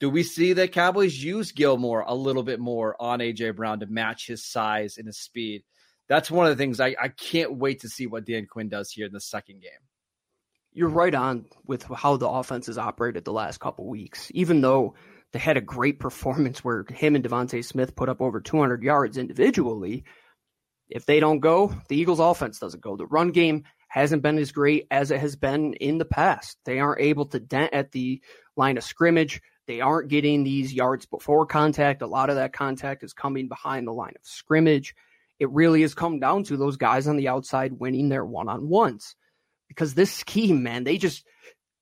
do 0.00 0.08
we 0.08 0.22
see 0.22 0.54
the 0.54 0.68
Cowboys 0.68 1.22
use 1.22 1.52
Gilmore 1.52 2.02
a 2.06 2.14
little 2.14 2.44
bit 2.44 2.60
more 2.60 2.96
on 2.98 3.18
AJ 3.18 3.54
Brown 3.54 3.80
to 3.80 3.86
match 3.86 4.26
his 4.26 4.42
size 4.42 4.96
and 4.96 5.06
his 5.06 5.18
speed? 5.18 5.64
That's 6.08 6.30
one 6.30 6.46
of 6.46 6.56
the 6.56 6.62
things 6.62 6.80
I, 6.80 6.96
I 6.98 7.08
can't 7.08 7.58
wait 7.58 7.80
to 7.80 7.90
see 7.90 8.06
what 8.06 8.24
Dan 8.24 8.46
Quinn 8.46 8.70
does 8.70 8.90
here 8.90 9.04
in 9.04 9.12
the 9.12 9.20
second 9.20 9.60
game. 9.60 9.70
You're 10.72 10.88
right 10.88 11.14
on 11.14 11.44
with 11.66 11.82
how 11.82 12.16
the 12.16 12.28
offense 12.28 12.68
has 12.68 12.78
operated 12.78 13.26
the 13.26 13.34
last 13.34 13.60
couple 13.60 13.86
weeks. 13.86 14.30
Even 14.32 14.62
though 14.62 14.94
they 15.32 15.38
had 15.38 15.56
a 15.56 15.62
great 15.62 15.98
performance 15.98 16.64
where 16.64 16.84
him 16.88 17.14
and 17.14 17.24
DeVonta 17.24 17.64
Smith 17.64 17.94
put 17.94 18.08
up 18.08 18.20
over 18.20 18.40
200 18.40 18.82
yards 18.82 19.18
individually, 19.18 20.04
if 20.88 21.04
they 21.04 21.20
don't 21.20 21.40
go, 21.40 21.74
the 21.88 21.96
Eagles' 21.96 22.18
offense 22.18 22.58
doesn't 22.58 22.82
go. 22.82 22.96
The 22.96 23.06
run 23.06 23.30
game 23.30 23.64
hasn't 23.88 24.22
been 24.22 24.38
as 24.38 24.52
great 24.52 24.86
as 24.90 25.10
it 25.10 25.20
has 25.20 25.36
been 25.36 25.74
in 25.74 25.98
the 25.98 26.04
past. 26.04 26.58
They 26.64 26.78
aren't 26.78 27.00
able 27.00 27.26
to 27.26 27.40
dent 27.40 27.74
at 27.74 27.92
the 27.92 28.22
line 28.56 28.78
of 28.78 28.84
scrimmage. 28.84 29.40
They 29.66 29.80
aren't 29.80 30.08
getting 30.08 30.44
these 30.44 30.72
yards 30.72 31.06
before 31.06 31.46
contact. 31.46 32.00
A 32.02 32.06
lot 32.06 32.30
of 32.30 32.36
that 32.36 32.54
contact 32.54 33.02
is 33.02 33.12
coming 33.12 33.48
behind 33.48 33.86
the 33.86 33.92
line 33.92 34.14
of 34.16 34.24
scrimmage. 34.24 34.94
It 35.38 35.50
really 35.50 35.82
has 35.82 35.94
come 35.94 36.20
down 36.20 36.44
to 36.44 36.56
those 36.56 36.76
guys 36.76 37.06
on 37.06 37.16
the 37.16 37.28
outside 37.28 37.74
winning 37.74 38.08
their 38.08 38.24
one 38.24 38.48
on 38.48 38.68
ones 38.68 39.14
because 39.68 39.94
this 39.94 40.12
scheme, 40.12 40.62
man, 40.62 40.84
they 40.84 40.96
just 40.96 41.24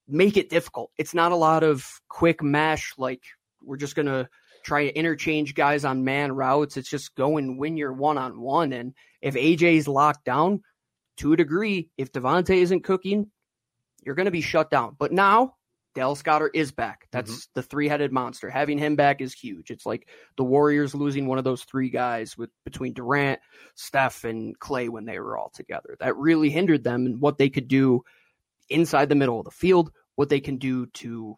make 0.09 0.37
it 0.37 0.51
difficult. 0.51 0.90
It's 0.97 1.14
not 1.14 1.33
a 1.33 1.37
lot 1.37 1.62
of 1.62 1.85
quick 2.09 2.42
mash 2.42 2.95
like 2.97 3.23
we're 3.62 3.77
just 3.77 3.97
going 3.97 4.07
to 4.07 4.29
try 4.64 4.85
to 4.85 4.97
interchange 4.97 5.55
guys 5.55 5.85
on 5.85 6.05
man 6.05 6.33
routes. 6.33 6.77
It's 6.77 6.88
just 6.88 7.14
go 7.14 7.37
and 7.37 7.59
win 7.59 7.77
your 7.77 7.92
one 7.92 8.19
on 8.19 8.40
one. 8.40 8.73
And 8.73 8.95
if 9.21 9.35
AJ's 9.35 9.88
locked 9.88 10.25
down, 10.25 10.62
to 11.19 11.33
a 11.33 11.37
degree, 11.37 11.88
if 11.97 12.12
DeVonta 12.12 12.55
isn't 12.55 12.85
cooking, 12.85 13.31
you're 14.05 14.14
going 14.14 14.27
to 14.27 14.31
be 14.33 14.40
shut 14.40 14.71
down. 14.71 14.97
But 14.99 15.12
now 15.12 15.55
Dallas 15.95 16.23
Goedert 16.23 16.51
is 16.55 16.73
back. 16.73 17.09
That's 17.11 17.31
mm-hmm. 17.31 17.51
the 17.55 17.62
three-headed 17.62 18.12
monster. 18.12 18.51
Having 18.51 18.79
him 18.79 18.97
back 18.97 19.21
is 19.21 19.33
huge. 19.33 19.71
It's 19.71 19.87
like 19.87 20.09
the 20.37 20.45
Warriors 20.45 20.95
losing 20.95 21.27
one 21.27 21.38
of 21.38 21.45
those 21.45 21.64
three 21.64 21.88
guys 21.88 22.37
with 22.37 22.51
between 22.64 22.92
Durant, 22.92 23.40
Steph, 23.75 24.25
and 24.25 24.59
Klay 24.59 24.88
when 24.88 25.07
they 25.07 25.19
were 25.19 25.38
all 25.38 25.51
together. 25.55 25.97
That 26.01 26.16
really 26.16 26.51
hindered 26.51 26.85
them 26.85 27.07
and 27.07 27.21
what 27.21 27.38
they 27.38 27.49
could 27.49 27.69
do 27.69 28.05
inside 28.68 29.09
the 29.09 29.14
middle 29.14 29.38
of 29.38 29.44
the 29.44 29.50
field, 29.50 29.90
what 30.14 30.29
they 30.29 30.40
can 30.40 30.59
do 30.59 30.87
to 30.87 31.37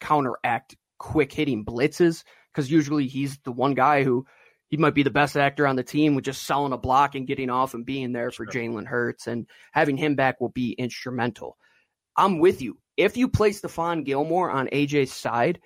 counteract 0.00 0.76
quick 0.98 1.32
hitting 1.32 1.64
blitzes. 1.64 2.24
Because 2.52 2.70
usually 2.70 3.06
he's 3.06 3.38
the 3.44 3.52
one 3.52 3.74
guy 3.74 4.04
who 4.04 4.26
he 4.68 4.76
might 4.76 4.94
be 4.94 5.02
the 5.02 5.10
best 5.10 5.36
actor 5.36 5.66
on 5.66 5.76
the 5.76 5.82
team 5.82 6.14
with 6.14 6.24
just 6.24 6.42
selling 6.42 6.72
a 6.72 6.78
block 6.78 7.14
and 7.14 7.26
getting 7.26 7.50
off 7.50 7.74
and 7.74 7.86
being 7.86 8.12
there 8.12 8.30
for 8.30 8.46
sure. 8.50 8.62
Jalen 8.62 8.86
Hurts. 8.86 9.26
And 9.26 9.46
having 9.72 9.96
him 9.96 10.14
back 10.14 10.40
will 10.40 10.50
be 10.50 10.72
instrumental. 10.72 11.56
I'm 12.16 12.38
with 12.38 12.60
you. 12.60 12.78
If 12.96 13.16
you 13.16 13.28
place 13.28 13.60
Stephon 13.60 14.04
Gilmore 14.04 14.50
on 14.50 14.68
AJ's 14.68 15.12
side, 15.12 15.60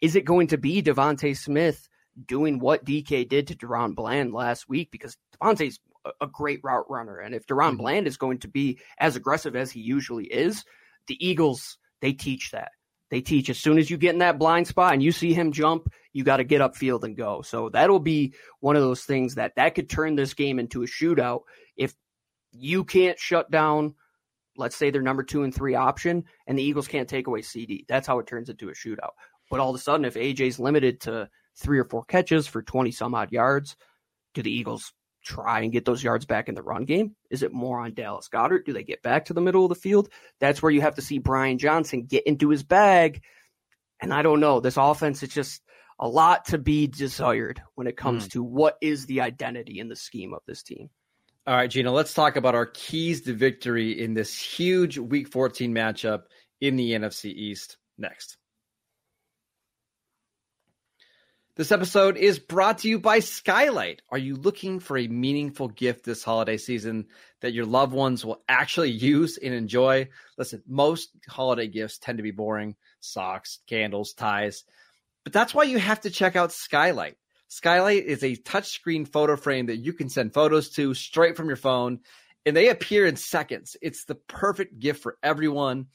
is 0.00 0.16
it 0.16 0.24
going 0.24 0.48
to 0.48 0.58
be 0.58 0.82
DeVonta 0.82 1.36
Smith 1.36 1.88
doing 2.26 2.58
what 2.58 2.84
DK 2.84 3.28
did 3.28 3.48
to 3.48 3.56
DaRon 3.56 3.94
Bland 3.94 4.32
last 4.32 4.68
week? 4.68 4.90
Because 4.90 5.16
DeVonta's 5.40 5.80
a 6.20 6.26
great 6.26 6.60
route 6.62 6.90
runner. 6.90 7.18
And 7.18 7.34
if 7.34 7.46
DaRon 7.46 7.70
mm-hmm. 7.70 7.76
Bland 7.78 8.06
is 8.06 8.16
going 8.16 8.38
to 8.40 8.48
be 8.48 8.78
as 8.98 9.16
aggressive 9.16 9.56
as 9.56 9.70
he 9.70 9.80
usually 9.80 10.24
is, 10.24 10.64
the 11.06 11.16
Eagles, 11.26 11.78
they 12.00 12.12
teach 12.12 12.50
that. 12.52 12.72
They 13.10 13.22
teach 13.22 13.48
as 13.48 13.58
soon 13.58 13.78
as 13.78 13.90
you 13.90 13.96
get 13.96 14.12
in 14.12 14.18
that 14.18 14.38
blind 14.38 14.66
spot 14.66 14.92
and 14.92 15.02
you 15.02 15.12
see 15.12 15.32
him 15.32 15.52
jump, 15.52 15.90
you 16.12 16.24
got 16.24 16.38
to 16.38 16.44
get 16.44 16.60
upfield 16.60 17.04
and 17.04 17.16
go. 17.16 17.40
So 17.42 17.70
that'll 17.70 18.00
be 18.00 18.34
one 18.60 18.76
of 18.76 18.82
those 18.82 19.04
things 19.04 19.36
that 19.36 19.54
that 19.56 19.74
could 19.74 19.88
turn 19.88 20.14
this 20.14 20.34
game 20.34 20.58
into 20.58 20.82
a 20.82 20.86
shootout 20.86 21.42
if 21.76 21.94
You 22.50 22.84
can't 22.84 23.18
shut 23.18 23.50
down, 23.50 23.94
let's 24.56 24.76
say 24.76 24.90
their 24.90 25.02
number 25.02 25.22
two 25.22 25.42
and 25.42 25.54
three 25.54 25.74
option, 25.74 26.24
and 26.46 26.58
the 26.58 26.62
Eagles 26.62 26.88
can't 26.88 27.08
take 27.08 27.26
away 27.26 27.40
CeeDee. 27.40 27.86
That's 27.88 28.06
how 28.06 28.18
it 28.18 28.26
turns 28.26 28.50
into 28.50 28.68
a 28.68 28.72
shootout. 28.72 29.12
But 29.50 29.60
all 29.60 29.70
of 29.70 29.76
a 29.76 29.78
sudden, 29.78 30.04
if 30.04 30.14
AJ's 30.14 30.58
limited 30.58 31.00
to 31.02 31.30
three 31.56 31.78
or 31.78 31.84
four 31.84 32.04
catches 32.04 32.46
for 32.46 32.62
20 32.62 32.90
some 32.90 33.14
odd 33.14 33.32
yards, 33.32 33.76
do 34.34 34.42
the 34.42 34.52
Eagles 34.52 34.92
try 35.28 35.60
and 35.60 35.72
get 35.72 35.84
those 35.84 36.02
yards 36.02 36.24
back 36.24 36.48
in 36.48 36.54
the 36.54 36.62
run 36.62 36.84
game? 36.84 37.14
Is 37.30 37.42
it 37.42 37.52
more 37.52 37.80
on 37.80 37.92
Dallas 37.92 38.28
Goedert? 38.28 38.64
Do 38.64 38.72
they 38.72 38.82
get 38.82 39.02
back 39.02 39.26
to 39.26 39.34
the 39.34 39.40
middle 39.40 39.64
of 39.64 39.68
the 39.68 39.74
field? 39.74 40.08
That's 40.40 40.62
where 40.62 40.72
you 40.72 40.80
have 40.80 40.94
to 40.94 41.02
see 41.02 41.18
Brian 41.18 41.58
Johnson 41.58 42.04
get 42.04 42.26
into 42.26 42.48
his 42.48 42.62
bag. 42.62 43.22
And 44.00 44.12
I 44.12 44.22
don't 44.22 44.40
know. 44.40 44.60
This 44.60 44.78
offense 44.78 45.22
is 45.22 45.28
just 45.28 45.62
a 45.98 46.08
lot 46.08 46.46
to 46.46 46.58
be 46.58 46.86
desired 46.86 47.60
when 47.74 47.86
it 47.86 47.96
comes 47.96 48.26
mm. 48.26 48.30
to 48.32 48.42
what 48.42 48.78
is 48.80 49.06
the 49.06 49.20
identity 49.20 49.80
in 49.80 49.88
the 49.88 49.96
scheme 49.96 50.32
of 50.32 50.40
this 50.46 50.62
team. 50.62 50.88
All 51.46 51.54
right, 51.54 51.70
Gino, 51.70 51.92
let's 51.92 52.14
talk 52.14 52.36
about 52.36 52.54
our 52.54 52.66
keys 52.66 53.22
to 53.22 53.34
victory 53.34 54.00
in 54.00 54.14
this 54.14 54.38
huge 54.38 54.98
week 54.98 55.28
14 55.28 55.74
matchup 55.74 56.22
in 56.60 56.76
the 56.76 56.92
NFC 56.92 57.26
East 57.26 57.76
next. 57.96 58.36
This 61.58 61.72
episode 61.72 62.16
is 62.16 62.38
brought 62.38 62.78
to 62.78 62.88
you 62.88 63.00
by 63.00 63.18
Skylight. 63.18 64.00
Are 64.12 64.16
you 64.16 64.36
looking 64.36 64.78
for 64.78 64.96
a 64.96 65.08
meaningful 65.08 65.66
gift 65.66 66.04
this 66.04 66.22
holiday 66.22 66.56
season 66.56 67.06
that 67.40 67.52
your 67.52 67.66
loved 67.66 67.92
ones 67.92 68.24
will 68.24 68.44
actually 68.48 68.92
use 68.92 69.38
and 69.38 69.52
enjoy? 69.52 70.08
Listen, 70.38 70.62
most 70.68 71.10
holiday 71.26 71.66
gifts 71.66 71.98
tend 71.98 72.18
to 72.18 72.22
be 72.22 72.30
boring 72.30 72.76
socks, 73.00 73.58
candles, 73.66 74.12
ties. 74.12 74.62
But 75.24 75.32
that's 75.32 75.52
why 75.52 75.64
you 75.64 75.80
have 75.80 76.02
to 76.02 76.10
check 76.10 76.36
out 76.36 76.52
Skylight. 76.52 77.16
Skylight 77.48 78.04
is 78.04 78.22
a 78.22 78.36
touchscreen 78.36 79.08
photo 79.08 79.34
frame 79.34 79.66
that 79.66 79.78
you 79.78 79.92
can 79.92 80.08
send 80.08 80.34
photos 80.34 80.70
to 80.76 80.94
straight 80.94 81.36
from 81.36 81.48
your 81.48 81.56
phone, 81.56 81.98
and 82.46 82.56
they 82.56 82.68
appear 82.68 83.04
in 83.04 83.16
seconds. 83.16 83.76
It's 83.82 84.04
the 84.04 84.14
perfect 84.14 84.78
gift 84.78 85.02
for 85.02 85.18
everyone. 85.24 85.86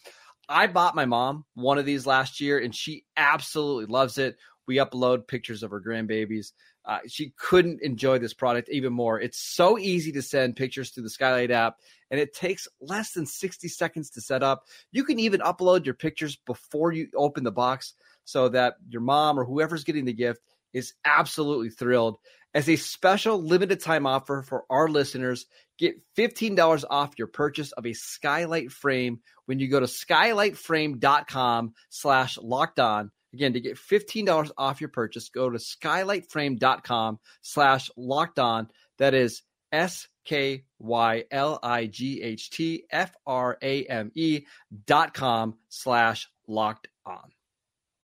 I 0.49 0.67
bought 0.67 0.93
my 0.93 1.05
mom 1.05 1.45
one 1.53 1.77
of 1.77 1.85
these 1.85 2.05
last 2.05 2.41
year, 2.41 2.59
and 2.59 2.75
she 2.75 3.05
absolutely 3.15 3.85
loves 3.85 4.17
it. 4.17 4.35
We 4.67 4.77
upload 4.77 5.27
pictures 5.27 5.63
of 5.63 5.71
her 5.71 5.81
grandbabies. 5.81 6.51
Uh, 6.85 6.99
she 7.07 7.33
couldn't 7.37 7.81
enjoy 7.81 8.19
this 8.19 8.33
product 8.33 8.69
even 8.69 8.93
more. 8.93 9.19
It's 9.19 9.37
so 9.37 9.77
easy 9.77 10.11
to 10.13 10.21
send 10.21 10.55
pictures 10.55 10.89
through 10.89 11.03
the 11.03 11.09
Skylight 11.09 11.51
app, 11.51 11.77
and 12.11 12.19
it 12.19 12.33
takes 12.33 12.67
less 12.81 13.11
than 13.11 13.25
60 13.25 13.67
seconds 13.67 14.09
to 14.11 14.21
set 14.21 14.43
up. 14.43 14.63
You 14.91 15.03
can 15.03 15.19
even 15.19 15.41
upload 15.41 15.85
your 15.85 15.95
pictures 15.95 16.37
before 16.45 16.91
you 16.91 17.07
open 17.15 17.43
the 17.43 17.51
box 17.51 17.93
so 18.25 18.49
that 18.49 18.75
your 18.89 19.01
mom 19.01 19.39
or 19.39 19.45
whoever's 19.45 19.83
getting 19.83 20.05
the 20.05 20.13
gift 20.13 20.41
is 20.73 20.93
absolutely 21.05 21.69
thrilled. 21.69 22.17
As 22.53 22.69
a 22.69 22.75
special 22.75 23.41
limited 23.41 23.79
time 23.79 24.05
offer 24.05 24.43
for 24.43 24.65
our 24.69 24.87
listeners, 24.87 25.45
get 25.79 25.95
$15 26.17 26.83
off 26.89 27.17
your 27.17 27.27
purchase 27.27 27.71
of 27.71 27.85
a 27.85 27.93
skylight 27.93 28.71
frame 28.71 29.21
when 29.45 29.59
you 29.59 29.67
go 29.67 29.79
to 29.79 29.87
skylightframe.com 29.87 31.73
slash 31.89 32.37
locked 32.37 32.79
on. 32.79 33.11
Again, 33.33 33.53
to 33.53 33.59
get 33.59 33.77
$15 33.77 34.51
off 34.57 34.79
your 34.79 34.89
purchase, 34.89 35.29
go 35.29 35.49
to 35.49 35.57
skylightframe.com 35.57 37.19
slash 37.41 37.89
locked 37.97 38.39
on. 38.39 38.69
That 38.99 39.13
is 39.13 39.41
S 39.71 40.07
K 40.23 40.63
Y 40.79 41.23
L 41.31 41.59
I 41.63 41.87
G 41.87 42.21
H 42.21 42.51
T 42.51 42.85
F 42.91 43.15
R 43.25 43.57
A 43.61 43.85
M 43.85 44.11
E 44.13 44.45
dot 44.85 45.13
com 45.13 45.55
slash 45.69 46.29
locked 46.47 46.87
on. 47.05 47.31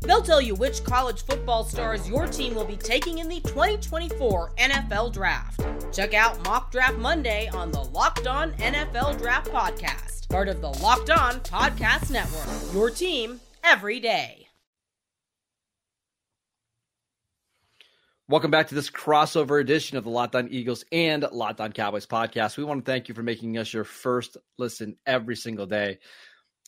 They'll 0.00 0.22
tell 0.22 0.40
you 0.40 0.54
which 0.54 0.84
college 0.84 1.24
football 1.24 1.64
stars 1.64 2.08
your 2.08 2.26
team 2.26 2.54
will 2.54 2.64
be 2.64 2.76
taking 2.76 3.18
in 3.18 3.28
the 3.28 3.40
2024 3.40 4.52
NFL 4.58 5.12
Draft. 5.12 5.64
Check 5.92 6.14
out 6.14 6.42
Mock 6.44 6.70
Draft 6.70 6.98
Monday 6.98 7.48
on 7.48 7.70
the 7.70 7.82
Locked 7.84 8.26
On 8.26 8.52
NFL 8.54 9.18
Draft 9.18 9.50
Podcast, 9.50 10.28
part 10.28 10.48
of 10.48 10.60
the 10.60 10.70
Locked 10.70 11.10
On 11.10 11.40
Podcast 11.40 12.10
Network. 12.10 12.74
Your 12.74 12.90
team 12.90 13.40
every 13.62 14.00
day. 14.00 14.44
Welcome 18.26 18.50
back 18.50 18.68
to 18.68 18.74
this 18.74 18.88
crossover 18.88 19.60
edition 19.60 19.98
of 19.98 20.04
the 20.04 20.10
Locked 20.10 20.34
On 20.34 20.48
Eagles 20.48 20.82
and 20.90 21.26
Locked 21.30 21.60
On 21.60 21.70
Cowboys 21.72 22.06
podcast. 22.06 22.56
We 22.56 22.64
want 22.64 22.82
to 22.82 22.90
thank 22.90 23.06
you 23.06 23.14
for 23.14 23.22
making 23.22 23.58
us 23.58 23.72
your 23.72 23.84
first 23.84 24.38
listen 24.56 24.96
every 25.06 25.36
single 25.36 25.66
day. 25.66 25.98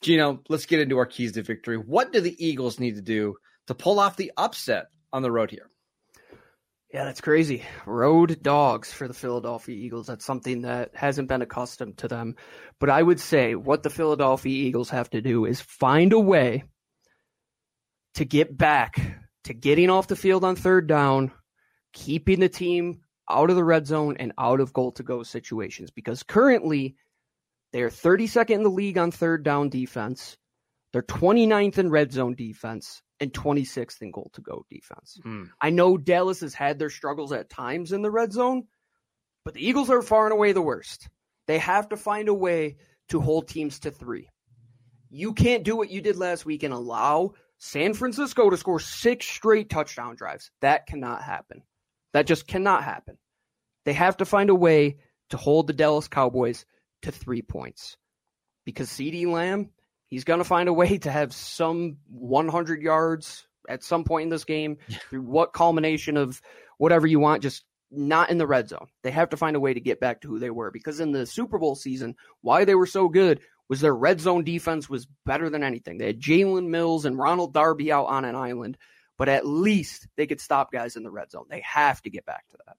Gino, 0.03 0.43
let's 0.49 0.67
get 0.67 0.81
into 0.81 0.99
our 0.99 1.07
keys 1.07 1.33
to 1.33 1.43
victory. 1.43 1.77
What 1.77 2.13
do 2.13 2.21
the 2.21 2.37
Eagles 2.45 2.79
need 2.79 2.97
to 2.97 3.03
do 3.03 3.37
to 3.67 3.75
pull 3.75 3.99
off 3.99 4.17
the 4.17 4.33
upset 4.37 4.87
on 5.13 5.23
the 5.23 5.33
road 5.33 5.51
here? 5.51 5.71
Yeah, 6.93 7.05
that's 7.05 7.21
crazy. 7.21 7.65
Road 7.85 8.43
dogs 8.43 8.93
for 8.93 9.09
the 9.09 9.15
Philadelphia 9.15 9.77
Eagles. 9.77 10.07
That's 10.07 10.25
something 10.25 10.63
that 10.63 10.93
hasn't 10.95 11.29
been 11.29 11.43
accustomed 11.43 11.99
to 11.99 12.09
them. 12.09 12.37
But 12.79 12.91
I 12.91 13.03
would 13.03 13.21
say 13.21 13.55
what 13.55 13.83
the 13.83 13.91
Philadelphia 13.91 14.53
Eagles 14.53 14.91
have 14.91 15.11
to 15.11 15.21
do 15.21 15.47
is 15.47 15.61
find 15.61 16.13
a 16.13 16.21
way 16.21 16.65
to 18.15 18.25
get 18.25 18.57
back 18.57 19.01
to 19.45 19.53
getting 19.53 19.91
off 19.91 20.07
the 20.07 20.17
field 20.17 20.45
on 20.45 20.57
third 20.57 20.87
down, 20.87 21.33
keeping 21.93 22.41
the 22.41 22.49
team 22.49 23.01
out 23.29 23.51
of 23.51 23.57
the 23.57 23.65
red 23.65 23.87
zone 23.87 24.17
and 24.19 24.33
out 24.39 24.61
of 24.61 24.73
goal 24.73 24.93
to 24.93 25.03
go 25.03 25.23
situations. 25.23 25.91
Because 25.91 26.23
currently, 26.23 26.97
they 27.77 27.83
are 27.83 27.91
32nd 27.91 28.49
in 28.53 28.63
the 28.63 28.71
league 28.71 28.97
on 28.97 29.11
third 29.11 29.43
down 29.43 29.69
defense. 29.69 30.39
They're 30.95 31.03
29th 31.03 31.77
in 31.77 31.91
red 31.91 32.11
zone 32.11 32.35
defense 32.35 33.03
and 33.21 33.31
26th 33.31 34.01
in 34.01 34.13
goal 34.13 34.31
to 34.33 34.41
go 34.41 34.65
defense. 34.71 35.19
Mm. 35.23 35.51
I 35.61 35.69
know 35.69 35.99
Dallas 35.99 36.41
has 36.41 36.55
had 36.55 36.79
their 36.79 36.89
struggles 36.89 37.33
at 37.33 37.51
times 37.51 37.93
in 37.93 38.01
the 38.01 38.11
red 38.11 38.33
zone, 38.33 38.63
but 39.45 39.53
the 39.53 39.69
Eagles 39.69 39.91
are 39.91 40.01
far 40.01 40.25
and 40.25 40.33
away 40.33 40.53
the 40.53 40.63
worst. 40.63 41.11
They 41.49 41.59
have 41.59 41.91
to 41.91 41.99
find 41.99 42.31
a 42.31 42.35
way 42.35 42.77
to 43.11 43.21
hold 43.21 43.47
teams 43.47 43.81
to 43.81 43.91
three. 43.91 44.31
You 45.11 45.35
can't 45.35 45.63
do 45.63 45.77
what 45.77 45.91
you 45.91 46.01
did 46.01 46.17
last 46.17 46.47
week 46.47 46.63
and 46.63 46.73
allow 46.73 47.35
San 47.59 47.93
Francisco 47.93 48.49
to 48.49 48.57
score 48.57 48.81
six 48.81 49.27
straight 49.27 49.69
touchdown 49.69 50.17
drives. 50.17 50.51
That 50.63 50.87
cannot 50.87 51.21
happen. 51.21 51.63
That 52.15 52.27
just 52.27 52.47
cannot 52.47 52.85
happen. 52.85 53.19
They 53.85 53.93
have 53.93 54.17
to 54.17 54.25
find 54.25 54.49
a 54.49 54.55
way 54.55 54.97
to 55.29 55.37
hold 55.37 55.67
the 55.67 55.75
Dallas 55.75 56.09
Cowboys 56.09 56.65
to 57.07 57.13
three 57.13 57.43
points 57.43 57.97
because 58.65 58.89
CeeDee 58.89 59.27
Lamb, 59.27 59.71
he's 60.07 60.25
going 60.25 60.39
to 60.39 60.45
find 60.45 60.69
a 60.69 60.73
way 60.73 60.99
to 60.99 61.11
have 61.11 61.33
some 61.33 61.99
100 62.11 62.83
yards 62.83 63.47
at 63.69 63.83
some 63.83 64.05
point 64.05 64.25
in 64.25 64.29
this 64.29 64.45
game 64.45 64.77
through 65.09 65.23
what 65.23 65.53
culmination 65.53 66.17
of 66.17 66.41
whatever 66.79 67.07
you 67.07 67.19
want, 67.19 67.43
just 67.43 67.65
not 67.91 68.31
in 68.31 68.39
the 68.39 68.47
red 68.47 68.69
zone. 68.69 68.89
They 69.03 69.13
have 69.13 69.31
to 69.31 69.37
find 69.37 69.57
a 69.57 69.61
way 69.61 69.73
to 69.73 69.81
get 69.81 70.01
back 70.01 70.21
to 70.21 70.29
who 70.29 70.39
they 70.39 70.51
were 70.51 70.71
because 70.71 71.01
in 71.01 71.13
the 71.13 71.27
Super 71.27 71.59
Bowl 71.59 71.75
season, 71.75 72.17
why 72.43 72.65
they 72.65 72.75
were 72.75 72.87
so 72.87 73.09
good 73.09 73.41
was 73.69 73.81
their 73.81 73.95
red 73.95 74.21
zone 74.21 74.45
defense 74.45 74.89
was 74.89 75.09
better 75.25 75.51
than 75.51 75.65
anything. 75.65 75.99
They 75.99 76.07
had 76.07 76.21
Jalen 76.21 76.69
Mills 76.69 77.05
and 77.05 77.19
Ronald 77.19 77.53
Darby 77.53 77.91
out 77.91 78.07
on 78.07 78.25
an 78.25 78.37
island, 78.37 78.77
but 79.17 79.29
at 79.29 79.47
least 79.47 80.07
they 80.17 80.27
could 80.27 80.41
stop 80.41 80.73
guys 80.73 80.97
in 80.97 81.03
the 81.03 81.11
red 81.11 81.31
zone. 81.31 81.47
They 81.49 81.63
have 81.65 82.03
to 82.03 82.11
get 82.11 82.27
back 82.27 82.47
to 82.51 82.59
that. 82.67 82.77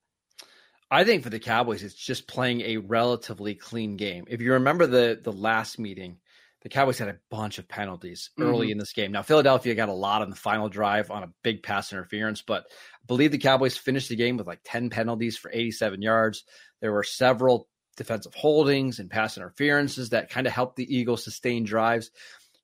I 0.90 1.04
think 1.04 1.24
for 1.24 1.30
the 1.30 1.40
Cowboys, 1.40 1.84
it's 1.84 1.94
just 1.94 2.28
playing 2.28 2.62
a 2.62 2.78
relatively 2.78 3.56
clean 3.56 3.98
game. 3.98 4.26
If 4.28 4.42
you 4.42 4.54
remember 4.54 4.88
the 4.88 5.20
the 5.22 5.34
last 5.34 5.80
meeting, 5.80 6.20
the 6.62 6.70
Cowboys 6.70 6.98
had 6.98 7.10
a 7.10 7.20
bunch 7.30 7.60
of 7.60 7.68
penalties 7.68 8.30
early 8.40 8.68
mm-hmm. 8.68 8.74
in 8.74 8.78
this 8.78 8.94
game. 8.94 9.12
Now 9.12 9.22
Philadelphia 9.22 9.76
got 9.76 9.90
a 9.90 9.94
lot 9.94 10.22
on 10.22 10.30
the 10.30 10.36
final 10.36 10.70
drive 10.70 11.12
on 11.12 11.24
a 11.24 11.34
big 11.44 11.62
pass 11.62 11.92
interference, 11.92 12.42
but 12.42 12.64
I 12.64 13.06
believe 13.06 13.32
the 13.32 13.38
Cowboys 13.38 13.78
finished 13.78 14.10
the 14.10 14.16
game 14.16 14.38
with 14.38 14.48
like 14.48 14.62
10 14.64 14.90
penalties 14.90 15.38
for 15.38 15.52
87 15.54 16.02
yards. 16.02 16.44
There 16.82 16.92
were 16.92 17.04
several 17.04 17.68
defensive 17.96 18.34
holdings 18.34 19.00
and 19.00 19.10
pass 19.10 19.38
interferences 19.38 20.10
that 20.10 20.30
kind 20.30 20.48
of 20.48 20.54
helped 20.54 20.78
the 20.78 20.96
Eagles 20.96 21.24
sustain 21.24 21.64
drives. 21.64 22.12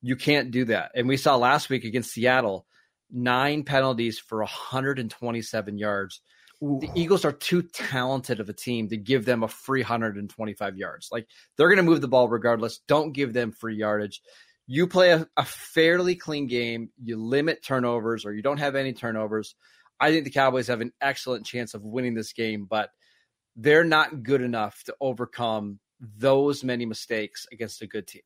You 0.01 0.15
can't 0.15 0.51
do 0.51 0.65
that. 0.65 0.91
And 0.95 1.07
we 1.07 1.17
saw 1.17 1.35
last 1.35 1.69
week 1.69 1.83
against 1.83 2.11
Seattle, 2.11 2.65
nine 3.11 3.63
penalties 3.63 4.19
for 4.19 4.39
127 4.39 5.77
yards 5.77 6.21
the 6.63 6.89
Eagles 6.95 7.25
are 7.25 7.33
too 7.33 7.61
talented 7.61 8.39
of 8.39 8.47
a 8.47 8.53
team 8.53 8.87
to 8.87 8.95
give 8.95 9.25
them 9.25 9.43
a 9.43 9.49
free 9.49 9.81
125 9.81 10.77
yards. 10.77 11.09
Like 11.11 11.27
they're 11.57 11.67
going 11.67 11.77
to 11.77 11.83
move 11.83 11.99
the 11.99 12.07
ball 12.07 12.29
regardless. 12.29 12.79
Don't 12.87 13.11
give 13.11 13.33
them 13.33 13.51
free 13.51 13.75
yardage. 13.75 14.21
You 14.65 14.87
play 14.87 15.11
a, 15.11 15.27
a, 15.35 15.43
fairly 15.43 16.15
clean 16.15 16.47
game. 16.47 16.89
You 17.03 17.17
limit 17.17 17.63
turnovers, 17.63 18.25
or 18.25 18.33
you 18.33 18.41
don't 18.41 18.59
have 18.59 18.75
any 18.75 18.93
turnovers. 18.93 19.55
I 19.99 20.11
think 20.11 20.23
the 20.23 20.31
Cowboys 20.31 20.67
have 20.67 20.79
an 20.79 20.93
excellent 21.01 21.45
chance 21.45 21.73
of 21.73 21.83
winning 21.83 22.13
this 22.13 22.31
game, 22.31 22.65
but 22.69 22.89
they're 23.57 23.83
not 23.83 24.23
good 24.23 24.41
enough 24.41 24.81
to 24.85 24.95
overcome 25.01 25.79
those 25.99 26.63
many 26.63 26.85
mistakes 26.85 27.45
against 27.51 27.81
a 27.81 27.87
good 27.87 28.07
team. 28.07 28.21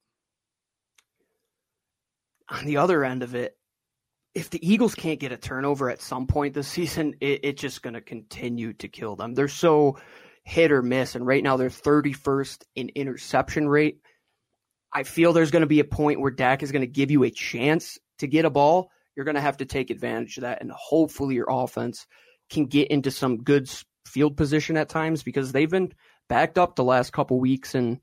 On 2.50 2.66
the 2.66 2.78
other 2.78 3.04
end 3.04 3.24
of 3.24 3.34
it, 3.34 3.57
if 4.38 4.52
the 4.52 4.66
Eagles 4.66 4.94
can't 4.94 5.20
get 5.20 5.32
a 5.32 5.38
turnover 5.38 5.90
at 5.90 6.00
some 6.00 6.28
point 6.28 6.54
this 6.54 6.68
season, 6.68 7.16
it, 7.22 7.40
it's 7.44 7.62
just 7.62 7.82
going 7.82 7.96
to 7.96 8.02
continue 8.02 8.74
to 8.74 8.88
kill 8.88 9.16
them. 9.16 9.34
They're 9.34 9.48
so 9.48 9.98
hit 10.44 10.72
or 10.72 10.84
miss, 10.84 11.16
and 11.16 11.26
right 11.26 11.44
now 11.44 11.58
they're 11.58 11.70
31st 11.70 12.64
in 12.76 12.90
interception 12.90 13.68
rate. 13.68 14.00
I 14.94 15.04
feel 15.04 15.34
there's 15.34 15.52
going 15.52 15.62
to 15.62 15.68
be 15.68 15.80
a 15.80 15.86
point 15.86 16.22
where 16.22 16.32
Dak 16.32 16.64
is 16.64 16.72
going 16.72 16.82
to 16.82 16.88
give 16.88 17.12
you 17.12 17.24
a 17.24 17.32
chance 17.32 17.98
to 18.20 18.28
get 18.28 18.46
a 18.46 18.50
ball. 18.50 18.92
You're 19.16 19.26
going 19.26 19.36
to 19.36 19.42
have 19.42 19.58
to 19.58 19.66
take 19.66 19.90
advantage 19.90 20.38
of 20.38 20.42
that, 20.42 20.62
and 20.62 20.72
hopefully 20.72 21.34
your 21.34 21.48
offense 21.50 22.06
can 22.50 22.68
get 22.68 22.90
into 22.90 23.10
some 23.10 23.44
good 23.44 23.68
field 24.06 24.38
position 24.38 24.78
at 24.78 24.88
times 24.88 25.24
because 25.24 25.52
they've 25.52 25.70
been 25.70 25.92
backed 26.30 26.60
up 26.60 26.76
the 26.76 26.84
last 26.84 27.12
couple 27.12 27.40
weeks, 27.40 27.74
and 27.74 28.00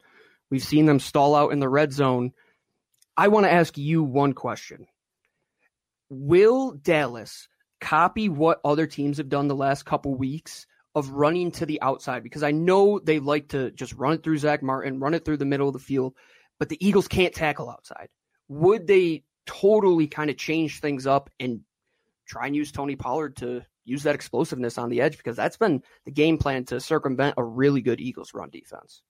we've 0.51 0.65
seen 0.65 0.85
them 0.85 0.99
stall 0.99 1.37
out 1.37 1.53
in 1.53 1.61
the 1.61 1.69
red 1.69 1.93
zone. 1.93 2.33
I 3.17 3.29
want 3.29 3.47
to 3.47 3.53
ask 3.53 3.79
you 3.79 4.03
one 4.03 4.33
question 4.33 4.89
Will 6.09 6.73
Dallas 6.73 7.49
copy 7.81 8.29
what 8.29 8.61
other 8.65 8.87
teams 8.87 9.19
have 9.19 9.29
done 9.29 9.49
the 9.49 9.55
last 9.55 9.85
couple 9.85 10.15
weeks 10.15 10.67
of 10.95 11.11
running 11.11 11.51
to 11.53 11.67
the 11.67 11.81
outside? 11.83 12.23
Because 12.23 12.43
I 12.43 12.51
know 12.51 12.99
they 12.99 13.19
like 13.19 13.49
to 13.49 13.71
just 13.71 13.95
run 13.95 14.15
it 14.15 14.23
through 14.23 14.39
Zack 14.39 14.63
Martin, 14.63 15.01
run 15.01 15.15
it 15.15 15.25
through 15.25 15.39
the 15.39 15.45
middle 15.45 15.69
of 15.69 15.73
the 15.73 15.79
field, 15.79 16.15
but 16.59 16.69
the 16.69 16.87
Eagles 16.87 17.09
can't 17.09 17.35
tackle 17.35 17.71
outside. 17.71 18.09
Would 18.49 18.87
they 18.87 19.25
totally 19.47 20.07
kind 20.07 20.31
of 20.31 20.37
change 20.37 20.81
things 20.81 21.07
up 21.07 21.31
and 21.41 21.61
try 22.27 22.47
and 22.47 22.57
use 22.57 22.73
Tony 22.73 22.97
Pollard 22.97 23.37
to 23.37 23.63
use 23.85 24.05
that 24.05 24.15
explosiveness 24.15 24.79
on 24.79 24.89
the 24.91 25.01
edge? 25.01 25.17
Because 25.17 25.37
that's 25.37 25.57
been 25.57 25.83
the 26.05 26.13
game 26.13 26.39
plan 26.39 26.65
to 26.67 26.81
circumvent 26.81 27.35
a 27.37 27.45
really 27.45 27.83
good 27.83 28.01
Eagles 28.01 28.35
run 28.35 28.51
defense. 28.51 29.03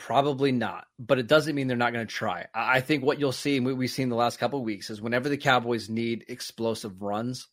Probably 0.00 0.50
not, 0.50 0.86
but 0.98 1.18
it 1.18 1.26
doesn't 1.26 1.54
mean 1.54 1.66
they're 1.66 1.76
not 1.76 1.92
going 1.92 2.06
to 2.06 2.12
try. 2.12 2.46
I 2.54 2.80
think 2.80 3.04
what 3.04 3.20
you'll 3.20 3.32
see, 3.32 3.58
and 3.58 3.66
what 3.66 3.76
we've 3.76 3.90
seen 3.90 4.08
the 4.08 4.16
last 4.16 4.38
couple 4.38 4.58
of 4.58 4.64
weeks, 4.64 4.88
is 4.88 4.98
whenever 4.98 5.28
the 5.28 5.36
Cowboys 5.36 5.90
need 5.90 6.24
explosive 6.26 7.02
runs, 7.02 7.48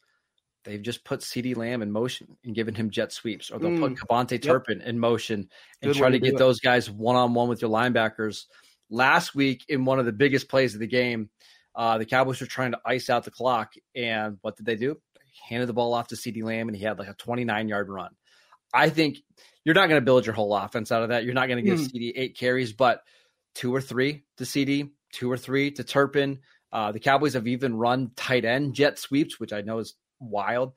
they've 0.63 0.81
just 0.81 1.03
put 1.03 1.19
CeeDee 1.19 1.57
Lamb 1.57 1.81
in 1.81 1.91
motion 1.91 2.37
and 2.45 2.55
given 2.55 2.73
him 2.73 2.89
jet 2.89 3.11
sweeps, 3.11 3.51
or 3.51 3.59
they'll 3.59 3.71
mm. 3.71 3.79
put 3.81 3.95
KaVontae 3.95 4.41
Turpin 4.41 4.79
in 4.79 4.97
motion 4.97 5.49
and 5.81 5.91
Good 5.91 5.97
try 5.97 6.09
to, 6.09 6.17
to 6.17 6.25
get 6.25 6.37
those 6.37 6.61
guys 6.61 6.89
one 6.89 7.17
on 7.17 7.33
one 7.33 7.49
with 7.49 7.61
your 7.61 7.69
linebackers. 7.69 8.45
Last 8.89 9.35
week, 9.35 9.65
in 9.67 9.83
one 9.83 9.99
of 9.99 10.05
the 10.05 10.13
biggest 10.13 10.47
plays 10.47 10.73
of 10.73 10.79
the 10.79 10.87
game, 10.87 11.29
uh, 11.75 11.97
the 11.97 12.05
Cowboys 12.05 12.39
were 12.39 12.47
trying 12.47 12.71
to 12.71 12.79
ice 12.85 13.09
out 13.09 13.25
the 13.25 13.31
clock, 13.31 13.73
and 13.93 14.37
what 14.39 14.55
did 14.55 14.65
they 14.65 14.77
do? 14.77 14.95
They 15.15 15.21
handed 15.49 15.67
the 15.67 15.73
ball 15.73 15.93
off 15.93 16.07
to 16.07 16.15
CeeDee 16.15 16.43
Lamb, 16.43 16.69
and 16.69 16.77
he 16.77 16.83
had 16.85 16.97
like 16.97 17.09
a 17.09 17.13
29 17.13 17.67
yard 17.67 17.89
run. 17.89 18.11
I 18.73 18.89
think 18.89 19.17
you're 19.67 19.73
not 19.73 19.89
going 19.89 19.99
to 19.99 20.05
build 20.05 20.25
your 20.25 20.33
whole 20.33 20.55
offense 20.55 20.93
out 20.93 21.03
of 21.03 21.09
that. 21.09 21.25
You're 21.25 21.33
not 21.33 21.47
going 21.47 21.61
to 21.61 21.69
give 21.69 21.77
mm. 21.77 21.91
CeeDee 21.91 22.13
eight 22.15 22.37
carries, 22.37 22.71
but 22.71 23.01
two 23.53 23.75
or 23.75 23.81
three 23.81 24.23
to 24.37 24.45
CeeDee, 24.45 24.91
two 25.11 25.29
or 25.29 25.35
three 25.35 25.71
to 25.71 25.83
Turpin. 25.83 26.39
Uh, 26.71 26.93
the 26.93 27.01
Cowboys 27.01 27.33
have 27.33 27.47
even 27.47 27.75
run 27.75 28.11
tight 28.15 28.45
end 28.45 28.75
jet 28.75 28.97
sweeps, 28.97 29.41
which 29.41 29.51
I 29.51 29.59
know 29.59 29.79
is 29.79 29.95
wild. 30.21 30.71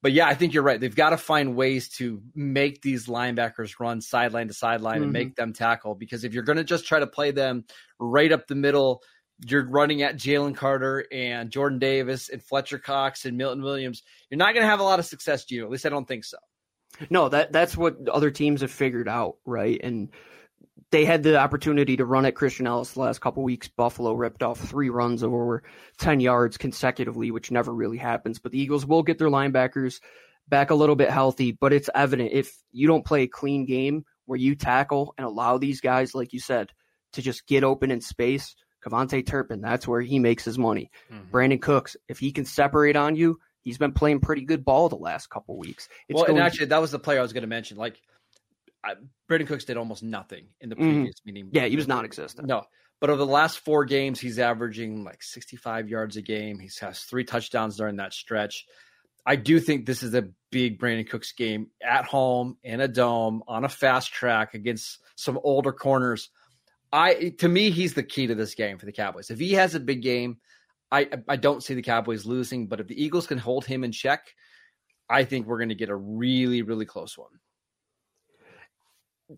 But 0.00 0.12
yeah, 0.12 0.28
I 0.28 0.34
think 0.34 0.54
you're 0.54 0.62
right. 0.62 0.80
They've 0.80 0.94
got 0.94 1.10
to 1.10 1.16
find 1.16 1.56
ways 1.56 1.88
to 1.96 2.22
make 2.36 2.82
these 2.82 3.08
linebackers 3.08 3.80
run 3.80 4.00
sideline 4.00 4.46
to 4.46 4.54
sideline 4.54 4.98
mm-hmm. 4.98 5.02
and 5.02 5.12
make 5.12 5.34
them 5.34 5.52
tackle. 5.52 5.96
Because 5.96 6.22
if 6.22 6.32
you're 6.32 6.44
going 6.44 6.58
to 6.58 6.62
just 6.62 6.86
try 6.86 7.00
to 7.00 7.06
play 7.08 7.32
them 7.32 7.64
right 7.98 8.30
up 8.30 8.46
the 8.46 8.54
middle, 8.54 9.02
you're 9.44 9.68
running 9.68 10.02
at 10.02 10.18
Jalen 10.18 10.54
Carter 10.54 11.04
and 11.10 11.50
Jordan 11.50 11.80
Davis 11.80 12.28
and 12.28 12.40
Fletcher 12.40 12.78
Cox 12.78 13.24
and 13.24 13.36
Milton 13.36 13.64
Williams. 13.64 14.04
You're 14.30 14.38
not 14.38 14.54
going 14.54 14.62
to 14.62 14.70
have 14.70 14.78
a 14.78 14.84
lot 14.84 15.00
of 15.00 15.04
success, 15.04 15.46
Gino. 15.46 15.64
At 15.64 15.70
least 15.72 15.84
I 15.84 15.88
don't 15.88 16.06
think 16.06 16.24
so. 16.24 16.38
No, 17.10 17.28
that 17.28 17.52
that's 17.52 17.76
what 17.76 18.08
other 18.08 18.30
teams 18.30 18.60
have 18.60 18.70
figured 18.70 19.08
out, 19.08 19.36
right? 19.44 19.80
And 19.82 20.10
they 20.90 21.04
had 21.04 21.22
the 21.22 21.38
opportunity 21.38 21.96
to 21.96 22.04
run 22.04 22.26
at 22.26 22.34
Christian 22.34 22.66
Elliss 22.66 22.92
the 22.92 23.00
last 23.00 23.20
couple 23.20 23.42
weeks. 23.42 23.68
Buffalo 23.68 24.12
ripped 24.12 24.42
off 24.42 24.60
three 24.60 24.88
runs 24.88 25.22
of 25.22 25.32
over 25.32 25.62
10 25.98 26.20
yards 26.20 26.56
consecutively, 26.56 27.30
which 27.30 27.50
never 27.50 27.72
really 27.72 27.98
happens. 27.98 28.38
But 28.38 28.52
the 28.52 28.60
Eagles 28.60 28.86
will 28.86 29.02
get 29.02 29.18
their 29.18 29.28
linebackers 29.28 30.00
back 30.48 30.70
a 30.70 30.74
little 30.74 30.96
bit 30.96 31.10
healthy, 31.10 31.52
but 31.52 31.72
it's 31.72 31.90
evident 31.94 32.30
if 32.32 32.56
you 32.70 32.86
don't 32.86 33.04
play 33.04 33.22
a 33.22 33.28
clean 33.28 33.66
game 33.66 34.04
where 34.26 34.38
you 34.38 34.54
tackle 34.54 35.14
and 35.18 35.26
allow 35.26 35.58
these 35.58 35.80
guys, 35.80 36.14
like 36.14 36.32
you 36.32 36.40
said, 36.40 36.70
to 37.14 37.22
just 37.22 37.46
get 37.46 37.64
open 37.64 37.90
in 37.90 38.00
space, 38.00 38.54
KaVontae 38.86 39.26
Turpin, 39.26 39.60
that's 39.60 39.88
where 39.88 40.00
he 40.00 40.18
makes 40.18 40.44
his 40.44 40.58
money. 40.58 40.90
Mm-hmm. 41.12 41.34
Brandin 41.34 41.62
Cooks, 41.62 41.96
if 42.08 42.18
he 42.18 42.30
can 42.30 42.44
separate 42.44 42.96
on 42.96 43.16
you, 43.16 43.38
he's 43.66 43.78
been 43.78 43.92
playing 43.92 44.20
pretty 44.20 44.42
good 44.42 44.64
ball 44.64 44.88
the 44.88 44.94
last 44.94 45.28
couple 45.28 45.58
weeks. 45.58 45.88
It's 46.08 46.16
well, 46.16 46.26
and 46.26 46.38
actually, 46.38 46.66
that 46.66 46.80
was 46.80 46.92
the 46.92 47.00
player 47.00 47.18
I 47.18 47.22
was 47.22 47.32
going 47.32 47.42
to 47.42 47.48
mention. 47.48 47.76
Like, 47.76 48.00
I, 48.82 48.94
Brandin 49.28 49.48
Cooks 49.48 49.64
did 49.64 49.76
almost 49.76 50.04
nothing 50.04 50.46
in 50.60 50.68
the 50.68 50.76
mm-hmm. 50.76 50.84
previous 50.84 51.16
mm, 51.16 51.26
meeting. 51.26 51.48
Yeah, 51.52 51.66
he 51.66 51.74
was 51.74 51.88
non-existent. 51.88 52.46
No, 52.46 52.62
but 53.00 53.10
over 53.10 53.18
the 53.18 53.26
last 53.26 53.58
four 53.58 53.84
games, 53.84 54.20
he's 54.20 54.38
averaging 54.38 55.02
like 55.02 55.20
65 55.20 55.88
yards 55.88 56.16
a 56.16 56.22
game. 56.22 56.60
He 56.60 56.70
has 56.80 57.00
three 57.00 57.24
touchdowns 57.24 57.76
during 57.76 57.96
that 57.96 58.14
stretch. 58.14 58.66
I 59.26 59.34
do 59.34 59.58
think 59.58 59.84
this 59.84 60.04
is 60.04 60.14
a 60.14 60.28
big 60.52 60.78
Brandin 60.78 61.10
Cooks 61.10 61.32
game 61.32 61.66
at 61.82 62.04
home 62.04 62.58
in 62.62 62.80
a 62.80 62.86
dome 62.86 63.42
on 63.48 63.64
a 63.64 63.68
fast 63.68 64.12
track 64.12 64.54
against 64.54 65.00
some 65.16 65.40
older 65.42 65.72
corners. 65.72 66.30
I 66.92 67.34
to 67.38 67.48
me, 67.48 67.70
he's 67.70 67.94
the 67.94 68.04
key 68.04 68.28
to 68.28 68.36
this 68.36 68.54
game 68.54 68.78
for 68.78 68.86
the 68.86 68.92
Cowboys. 68.92 69.30
If 69.30 69.40
he 69.40 69.54
has 69.54 69.74
a 69.74 69.80
big 69.80 70.02
game, 70.02 70.36
I 70.90 71.08
I 71.28 71.36
don't 71.36 71.62
see 71.62 71.74
the 71.74 71.82
Cowboys 71.82 72.26
losing, 72.26 72.66
but 72.66 72.80
if 72.80 72.86
the 72.86 73.02
Eagles 73.02 73.26
can 73.26 73.38
hold 73.38 73.64
him 73.64 73.84
in 73.84 73.92
check, 73.92 74.34
I 75.08 75.24
think 75.24 75.46
we're 75.46 75.58
going 75.58 75.70
to 75.70 75.74
get 75.74 75.88
a 75.88 75.96
really 75.96 76.62
really 76.62 76.86
close 76.86 77.16
one. 77.18 77.30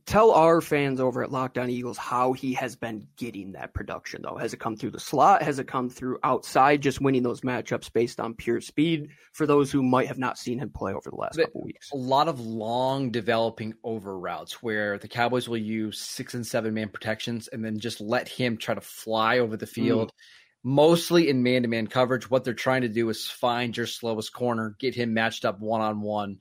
Tell 0.05 0.33
our 0.33 0.61
fans 0.61 1.01
over 1.01 1.23
at 1.23 1.33
Locked 1.33 1.57
On 1.57 1.71
Eagles 1.71 1.97
how 1.97 2.35
he 2.35 2.53
has 2.53 2.77
been 2.77 3.09
getting 3.17 3.53
that 3.53 3.73
production 3.73 4.21
though. 4.21 4.37
Has 4.37 4.53
it 4.53 4.61
come 4.61 4.77
through 4.77 4.91
the 4.91 5.01
slot? 5.01 5.43
Has 5.43 5.59
it 5.59 5.67
come 5.67 5.89
through 5.89 6.19
outside, 6.23 6.83
just 6.83 7.01
winning 7.01 7.23
those 7.23 7.41
matchups 7.41 7.91
based 7.91 8.21
on 8.21 8.35
pure 8.35 8.61
speed? 8.61 9.09
For 9.33 9.47
those 9.47 9.73
who 9.73 9.83
might 9.83 10.07
have 10.09 10.19
not 10.19 10.37
seen 10.37 10.59
him 10.59 10.69
play 10.69 10.93
over 10.93 11.09
the 11.09 11.17
last 11.17 11.39
couple 11.39 11.63
weeks, 11.63 11.91
a 11.91 11.97
lot 11.97 12.29
of 12.29 12.39
long 12.39 13.11
developing 13.11 13.73
over 13.83 14.19
routes 14.19 14.63
where 14.63 14.99
the 14.99 15.09
Cowboys 15.09 15.49
will 15.49 15.57
use 15.57 15.99
six 15.99 16.35
and 16.35 16.47
seven 16.47 16.75
man 16.75 16.91
protections 16.91 17.49
and 17.49 17.65
then 17.65 17.79
just 17.79 17.99
let 17.99 18.29
him 18.29 18.59
try 18.59 18.75
to 18.75 18.83
fly 18.83 19.39
over 19.39 19.57
the 19.57 19.67
field. 19.67 20.09
Mm 20.09 20.15
mostly 20.63 21.29
in 21.29 21.43
man 21.43 21.63
to 21.63 21.69
man 21.69 21.87
coverage. 21.87 22.31
What 22.31 22.45
they're 22.45 22.55
trying 22.55 22.83
to 22.83 22.89
do 22.89 23.09
is 23.09 23.27
find 23.27 23.77
your 23.77 23.87
slowest 23.87 24.33
corner, 24.33 24.77
get 24.79 24.95
him 24.95 25.15
matched 25.15 25.45
up 25.45 25.61
one 25.61 25.81
on 25.81 26.01
one, 26.01 26.39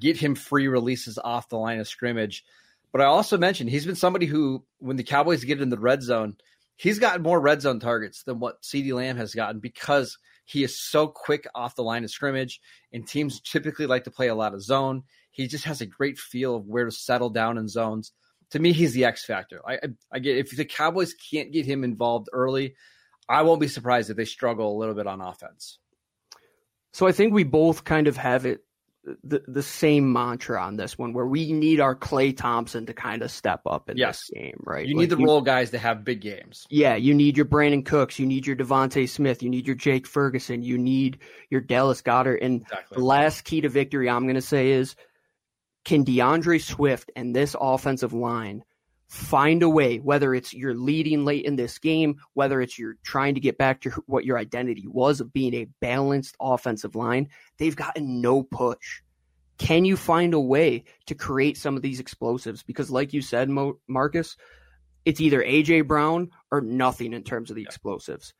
get 0.00 0.16
him 0.16 0.34
free 0.34 0.68
releases 0.68 1.18
off 1.18 1.48
the 1.48 1.58
line 1.58 1.80
of 1.80 1.88
scrimmage. 1.88 2.44
But 2.92 3.02
I 3.02 3.06
also 3.06 3.36
mentioned 3.36 3.70
he's 3.70 3.86
been 3.86 3.96
somebody 3.96 4.26
who, 4.26 4.64
when 4.78 4.96
the 4.96 5.04
Cowboys 5.04 5.44
get 5.44 5.60
in 5.60 5.68
the 5.68 5.78
red 5.78 6.02
zone, 6.02 6.36
he's 6.76 6.98
gotten 6.98 7.22
more 7.22 7.40
red 7.40 7.60
zone 7.60 7.80
targets 7.80 8.22
than 8.22 8.38
what 8.38 8.62
CeeDee 8.62 8.94
Lamb 8.94 9.16
has 9.16 9.34
gotten 9.34 9.60
because 9.60 10.16
he 10.46 10.64
is 10.64 10.80
so 10.80 11.06
quick 11.06 11.46
off 11.54 11.74
the 11.74 11.82
line 11.82 12.04
of 12.04 12.10
scrimmage, 12.10 12.60
and 12.90 13.06
teams 13.06 13.40
typically 13.40 13.84
like 13.84 14.04
to 14.04 14.10
play 14.10 14.28
a 14.28 14.34
lot 14.34 14.54
of 14.54 14.62
zone. 14.62 15.02
He 15.30 15.46
just 15.46 15.64
has 15.64 15.82
a 15.82 15.86
great 15.86 16.18
feel 16.18 16.56
of 16.56 16.66
where 16.66 16.86
to 16.86 16.90
settle 16.90 17.28
down 17.28 17.58
in 17.58 17.68
zones. 17.68 18.12
To 18.52 18.58
me, 18.58 18.72
he's 18.72 18.94
the 18.94 19.04
X 19.04 19.26
factor. 19.26 19.60
I, 19.68 19.74
I, 19.74 19.88
I 20.10 20.18
get 20.20 20.38
if 20.38 20.56
the 20.56 20.64
Cowboys 20.64 21.12
can't 21.12 21.52
get 21.52 21.66
him 21.66 21.84
involved 21.84 22.28
early, 22.32 22.74
I 23.28 23.42
won't 23.42 23.60
be 23.60 23.68
surprised 23.68 24.10
if 24.10 24.16
they 24.16 24.24
struggle 24.24 24.76
a 24.76 24.78
little 24.78 24.94
bit 24.94 25.06
on 25.06 25.20
offense. 25.20 25.78
So 26.92 27.06
I 27.06 27.12
think 27.12 27.32
we 27.32 27.44
both 27.44 27.84
kind 27.84 28.08
of 28.08 28.16
have 28.16 28.46
it 28.46 28.64
the 29.24 29.42
the 29.46 29.62
same 29.62 30.12
mantra 30.12 30.62
on 30.62 30.76
this 30.76 30.98
one, 30.98 31.12
where 31.12 31.26
we 31.26 31.52
need 31.52 31.80
our 31.80 31.94
Klay 31.94 32.36
Thompson 32.36 32.86
to 32.86 32.92
kind 32.92 33.22
of 33.22 33.30
step 33.30 33.62
up 33.66 33.88
in 33.88 33.96
yes. 33.96 34.26
this 34.28 34.38
game, 34.38 34.60
right? 34.64 34.86
You 34.86 34.94
need 34.94 35.10
like 35.10 35.18
the 35.18 35.24
role 35.24 35.40
guys 35.40 35.70
to 35.70 35.78
have 35.78 36.04
big 36.04 36.20
games. 36.20 36.66
Yeah, 36.68 36.96
you 36.96 37.14
need 37.14 37.36
your 37.36 37.46
Brandin 37.46 37.84
Cooks, 37.84 38.18
you 38.18 38.26
need 38.26 38.46
your 38.46 38.56
DeVonta 38.56 39.08
Smith, 39.08 39.42
you 39.42 39.50
need 39.50 39.66
your 39.66 39.76
Jake 39.76 40.06
Ferguson, 40.06 40.62
you 40.62 40.78
need 40.78 41.18
your 41.50 41.60
Dallas 41.60 42.02
Goedert. 42.02 42.38
And 42.42 42.62
exactly. 42.62 42.96
the 42.96 43.04
last 43.04 43.44
key 43.44 43.60
to 43.62 43.68
victory, 43.68 44.10
I'm 44.10 44.24
going 44.24 44.34
to 44.34 44.42
say, 44.42 44.70
is 44.72 44.94
can 45.84 46.04
D'Andre 46.04 46.58
Swift 46.58 47.10
and 47.16 47.34
this 47.34 47.56
offensive 47.58 48.12
line 48.12 48.64
find 49.08 49.62
a 49.62 49.68
way, 49.68 49.98
whether 49.98 50.34
it's 50.34 50.52
you're 50.52 50.74
leading 50.74 51.24
late 51.24 51.44
in 51.44 51.56
this 51.56 51.78
game, 51.78 52.16
whether 52.34 52.60
it's 52.60 52.78
you're 52.78 52.96
trying 53.02 53.34
to 53.34 53.40
get 53.40 53.56
back 53.56 53.80
to 53.80 53.90
what 54.06 54.24
your 54.24 54.38
identity 54.38 54.86
was 54.86 55.20
of 55.20 55.32
being 55.32 55.54
a 55.54 55.66
balanced 55.80 56.36
offensive 56.40 56.94
line, 56.94 57.28
they've 57.58 57.76
gotten 57.76 58.20
no 58.20 58.42
push. 58.42 59.00
Can 59.56 59.84
you 59.84 59.96
find 59.96 60.34
a 60.34 60.40
way 60.40 60.84
to 61.06 61.14
create 61.14 61.56
some 61.56 61.74
of 61.74 61.82
these 61.82 62.00
explosives? 62.00 62.62
Because, 62.62 62.90
like 62.90 63.12
you 63.12 63.22
said, 63.22 63.48
Mo- 63.48 63.78
Marcus, 63.88 64.36
it's 65.04 65.20
either 65.20 65.42
AJ 65.42 65.88
Brown 65.88 66.30
or 66.52 66.60
nothing 66.60 67.12
in 67.12 67.24
terms 67.24 67.50
of 67.50 67.56
the 67.56 67.62
explosives. 67.62 68.34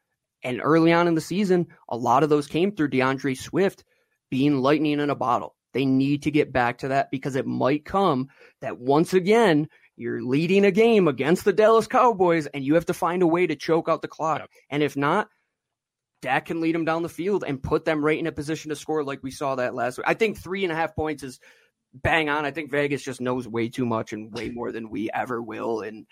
And 0.45 0.61
early 0.63 0.93
on 0.93 1.09
in 1.09 1.15
the 1.15 1.21
season, 1.21 1.67
a 1.89 1.97
lot 1.97 2.23
of 2.23 2.29
those 2.29 2.47
came 2.47 2.71
through 2.71 2.89
D'Andre 2.89 3.35
Swift 3.35 3.85
being 4.31 4.61
lightning 4.61 5.01
in 5.01 5.11
a 5.11 5.17
bottle. 5.17 5.57
They 5.73 5.85
need 5.85 6.23
to 6.23 6.31
get 6.31 6.53
back 6.53 6.79
to 6.79 6.89
that 6.89 7.11
because 7.11 7.37
it 7.37 7.47
might 7.47 7.85
come 7.85 8.29
that 8.61 8.79
once 8.79 9.15
again 9.15 9.69
you're 9.99 10.23
leading 10.23 10.65
a 10.65 10.71
game 10.71 11.09
against 11.09 11.45
the 11.45 11.53
Dallas 11.53 11.87
Cowboys, 11.87 12.47
and 12.47 12.65
you 12.65 12.75
have 12.75 12.87
to 12.87 12.95
find 12.95 13.23
a 13.23 13.27
way 13.27 13.47
to 13.47 13.57
choke 13.57 13.89
out 13.89 14.03
the 14.03 14.09
clock. 14.09 14.41
Yep. 14.41 14.51
And 14.71 14.83
if 14.83 14.97
not, 14.97 15.29
Dak 16.23 16.47
can 16.47 16.61
lead 16.61 16.75
them 16.75 16.85
down 16.85 17.03
the 17.03 17.09
field 17.09 17.45
and 17.47 17.63
put 17.63 17.85
them 17.85 18.05
right 18.05 18.19
in 18.19 18.27
a 18.27 18.33
position 18.33 18.71
to 18.71 18.77
score, 18.77 19.05
like 19.05 19.23
we 19.23 19.31
saw 19.31 19.55
that 19.57 19.75
last 19.75 19.99
week. 19.99 20.07
I 20.09 20.15
think 20.15 20.39
three 20.39 20.65
and 20.65 20.73
a 20.73 20.77
half 20.77 20.97
points 20.97 21.23
is 21.23 21.39
bang 21.95 22.29
on. 22.29 22.45
I 22.45 22.51
think 22.51 22.71
Vegas 22.71 23.03
just 23.03 23.21
knows 23.21 23.47
way 23.47 23.69
too 23.69 23.87
much 23.87 24.13
and 24.13 24.33
way 24.33 24.51
more 24.51 24.73
than 24.73 24.91
we 24.91 25.11
ever 25.13 25.41
will. 25.41 25.81
And 25.81 26.07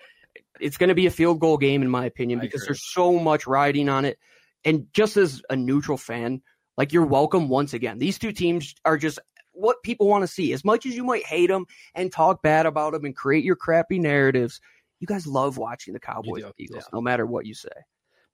it's 0.61 0.77
going 0.77 0.89
to 0.89 0.95
be 0.95 1.07
a 1.07 1.11
field 1.11 1.41
goal 1.41 1.57
game, 1.59 1.83
in 1.83 1.91
my 1.91 2.07
opinion, 2.07 2.41
because 2.41 2.65
there's 2.65 2.93
so 2.93 3.19
much 3.19 3.47
riding 3.47 3.89
on 3.89 4.05
it. 4.05 4.19
And 4.65 4.87
just 4.93 5.17
as 5.17 5.43
a 5.51 5.57
neutral 5.57 5.99
fan, 5.99 6.43
like 6.77 6.93
you're 6.93 7.07
welcome 7.07 7.49
once 7.49 7.75
again. 7.75 7.99
These 7.99 8.19
two 8.19 8.33
teams 8.33 8.75
are 8.85 8.97
just 8.97 9.19
what 9.57 9.83
people 9.83 10.07
want 10.07 10.23
to 10.23 10.29
see. 10.29 10.53
As 10.53 10.65
much 10.65 10.87
as 10.87 10.95
you 10.95 11.05
might 11.05 11.25
hate 11.25 11.49
them 11.49 11.67
and 11.95 12.13
talk 12.13 12.43
bad 12.43 12.67
about 12.67 12.93
them 12.93 13.05
and 13.05 13.17
create 13.17 13.45
your 13.45 13.57
crappy 13.57 13.99
narratives, 13.99 14.61
you 15.01 15.07
guys 15.07 15.27
love 15.27 15.59
watching 15.59 15.95
the 15.95 16.01
Cowboys 16.01 16.45
and 16.45 16.53
Eagles, 16.59 16.85
yeah. 16.85 16.91
no 16.93 17.01
matter 17.01 17.27
what 17.27 17.47
you 17.47 17.55
say. 17.55 17.69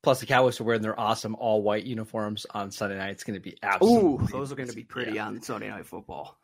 Plus, 0.02 0.20
the 0.20 0.26
Cowboys 0.26 0.60
are 0.60 0.64
wearing 0.64 0.82
their 0.82 0.98
awesome 0.98 1.36
all 1.36 1.62
white 1.62 1.84
uniforms 1.84 2.44
on 2.50 2.72
Sunday 2.72 2.98
night. 2.98 3.10
It's 3.10 3.24
going 3.24 3.34
to 3.34 3.40
be 3.40 3.56
absolutely. 3.62 4.24
Ooh, 4.24 4.28
those 4.28 4.50
are 4.50 4.56
going 4.56 4.68
to 4.68 4.74
be 4.74 4.82
pretty 4.82 5.12
yeah. 5.12 5.26
on 5.26 5.40
Sunday 5.42 5.68
Night 5.68 5.86
Football. 5.86 6.38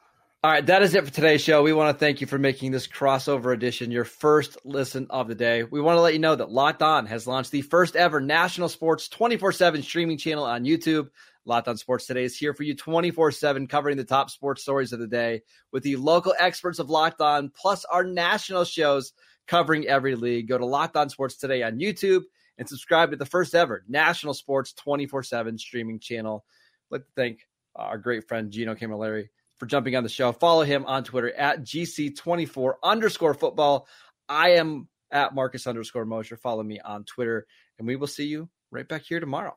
All 0.45 0.53
right, 0.53 0.65
that 0.67 0.83
is 0.83 0.95
it 0.95 1.05
for 1.05 1.11
today's 1.13 1.43
show. 1.43 1.65
We 1.65 1.73
want 1.73 1.93
to 1.93 1.99
thank 1.99 2.21
you 2.21 2.29
for 2.29 2.39
making 2.39 2.71
this 2.71 2.87
crossover 2.87 3.53
edition 3.53 3.91
your 3.91 4.05
first 4.05 4.57
listen 4.65 5.09
of 5.11 5.27
the 5.27 5.35
day. 5.35 5.65
We 5.65 5.81
want 5.81 5.97
to 5.97 6.01
let 6.01 6.13
you 6.13 6.21
know 6.21 6.37
that 6.37 6.53
Locked 6.53 6.81
On 6.81 7.07
has 7.07 7.27
launched 7.27 7.51
the 7.51 7.63
first 7.63 7.97
ever 7.97 8.21
national 8.21 8.69
sports 8.69 9.09
24 9.09 9.51
7 9.51 9.83
streaming 9.83 10.17
channel 10.17 10.45
on 10.45 10.65
YouTube. 10.65 11.09
Locked 11.45 11.69
On 11.69 11.77
Sports 11.77 12.07
Today 12.07 12.25
is 12.25 12.37
here 12.37 12.55
for 12.55 12.63
you 12.63 12.75
24 12.75 13.33
7, 13.33 13.67
covering 13.67 13.97
the 13.97 14.05
top 14.05 14.31
sports 14.31 14.63
stories 14.63 14.93
of 14.93 15.01
the 15.01 15.07
day 15.07 15.43
with 15.73 15.83
the 15.83 15.97
local 15.97 16.35
experts 16.39 16.79
of 16.79 16.91
Locked 16.91 17.21
On, 17.21 17.51
plus 17.51 17.85
our 17.85 18.05
national 18.05 18.65
shows 18.65 19.13
covering 19.47 19.87
every 19.87 20.15
league. 20.15 20.49
Go 20.49 20.59
to 20.59 20.67
Locked 20.67 20.97
On 20.97 21.09
Sports 21.09 21.37
Today 21.37 21.63
on 21.63 21.79
YouTube 21.79 22.23
and 22.59 22.69
subscribe 22.69 23.11
to 23.11 23.17
the 23.17 23.27
first 23.27 23.55
ever 23.55 23.85
national 23.89 24.35
sports 24.35 24.73
24 24.75 25.23
7 25.23 25.59
streaming 25.59 25.99
channel. 25.99 26.45
I'd 26.91 26.97
like 26.97 27.05
thank 27.17 27.47
our 27.75 27.99
great 27.99 28.29
friend 28.29 28.51
Gino 28.51 28.75
Camilleri 28.75 29.29
for 29.57 29.67
jumping 29.67 29.97
on 29.97 30.03
the 30.03 30.09
show. 30.09 30.33
Follow 30.33 30.63
him 30.63 30.85
on 30.87 31.05
Twitter 31.05 31.33
at 31.33 31.63
GC24 31.63 32.75
underscore 32.83 33.35
football. 33.35 33.87
I 34.29 34.51
am 34.51 34.89
at 35.11 35.35
Marcus 35.35 35.67
underscore 35.67 36.05
Mosher. 36.05 36.37
Follow 36.37 36.63
me 36.63 36.81
on 36.81 37.05
Twitter, 37.05 37.47
and 37.79 37.87
we 37.87 37.97
will 37.97 38.07
see 38.07 38.27
you 38.27 38.49
right 38.71 38.87
back 38.87 39.03
here 39.03 39.21
tomorrow. 39.21 39.57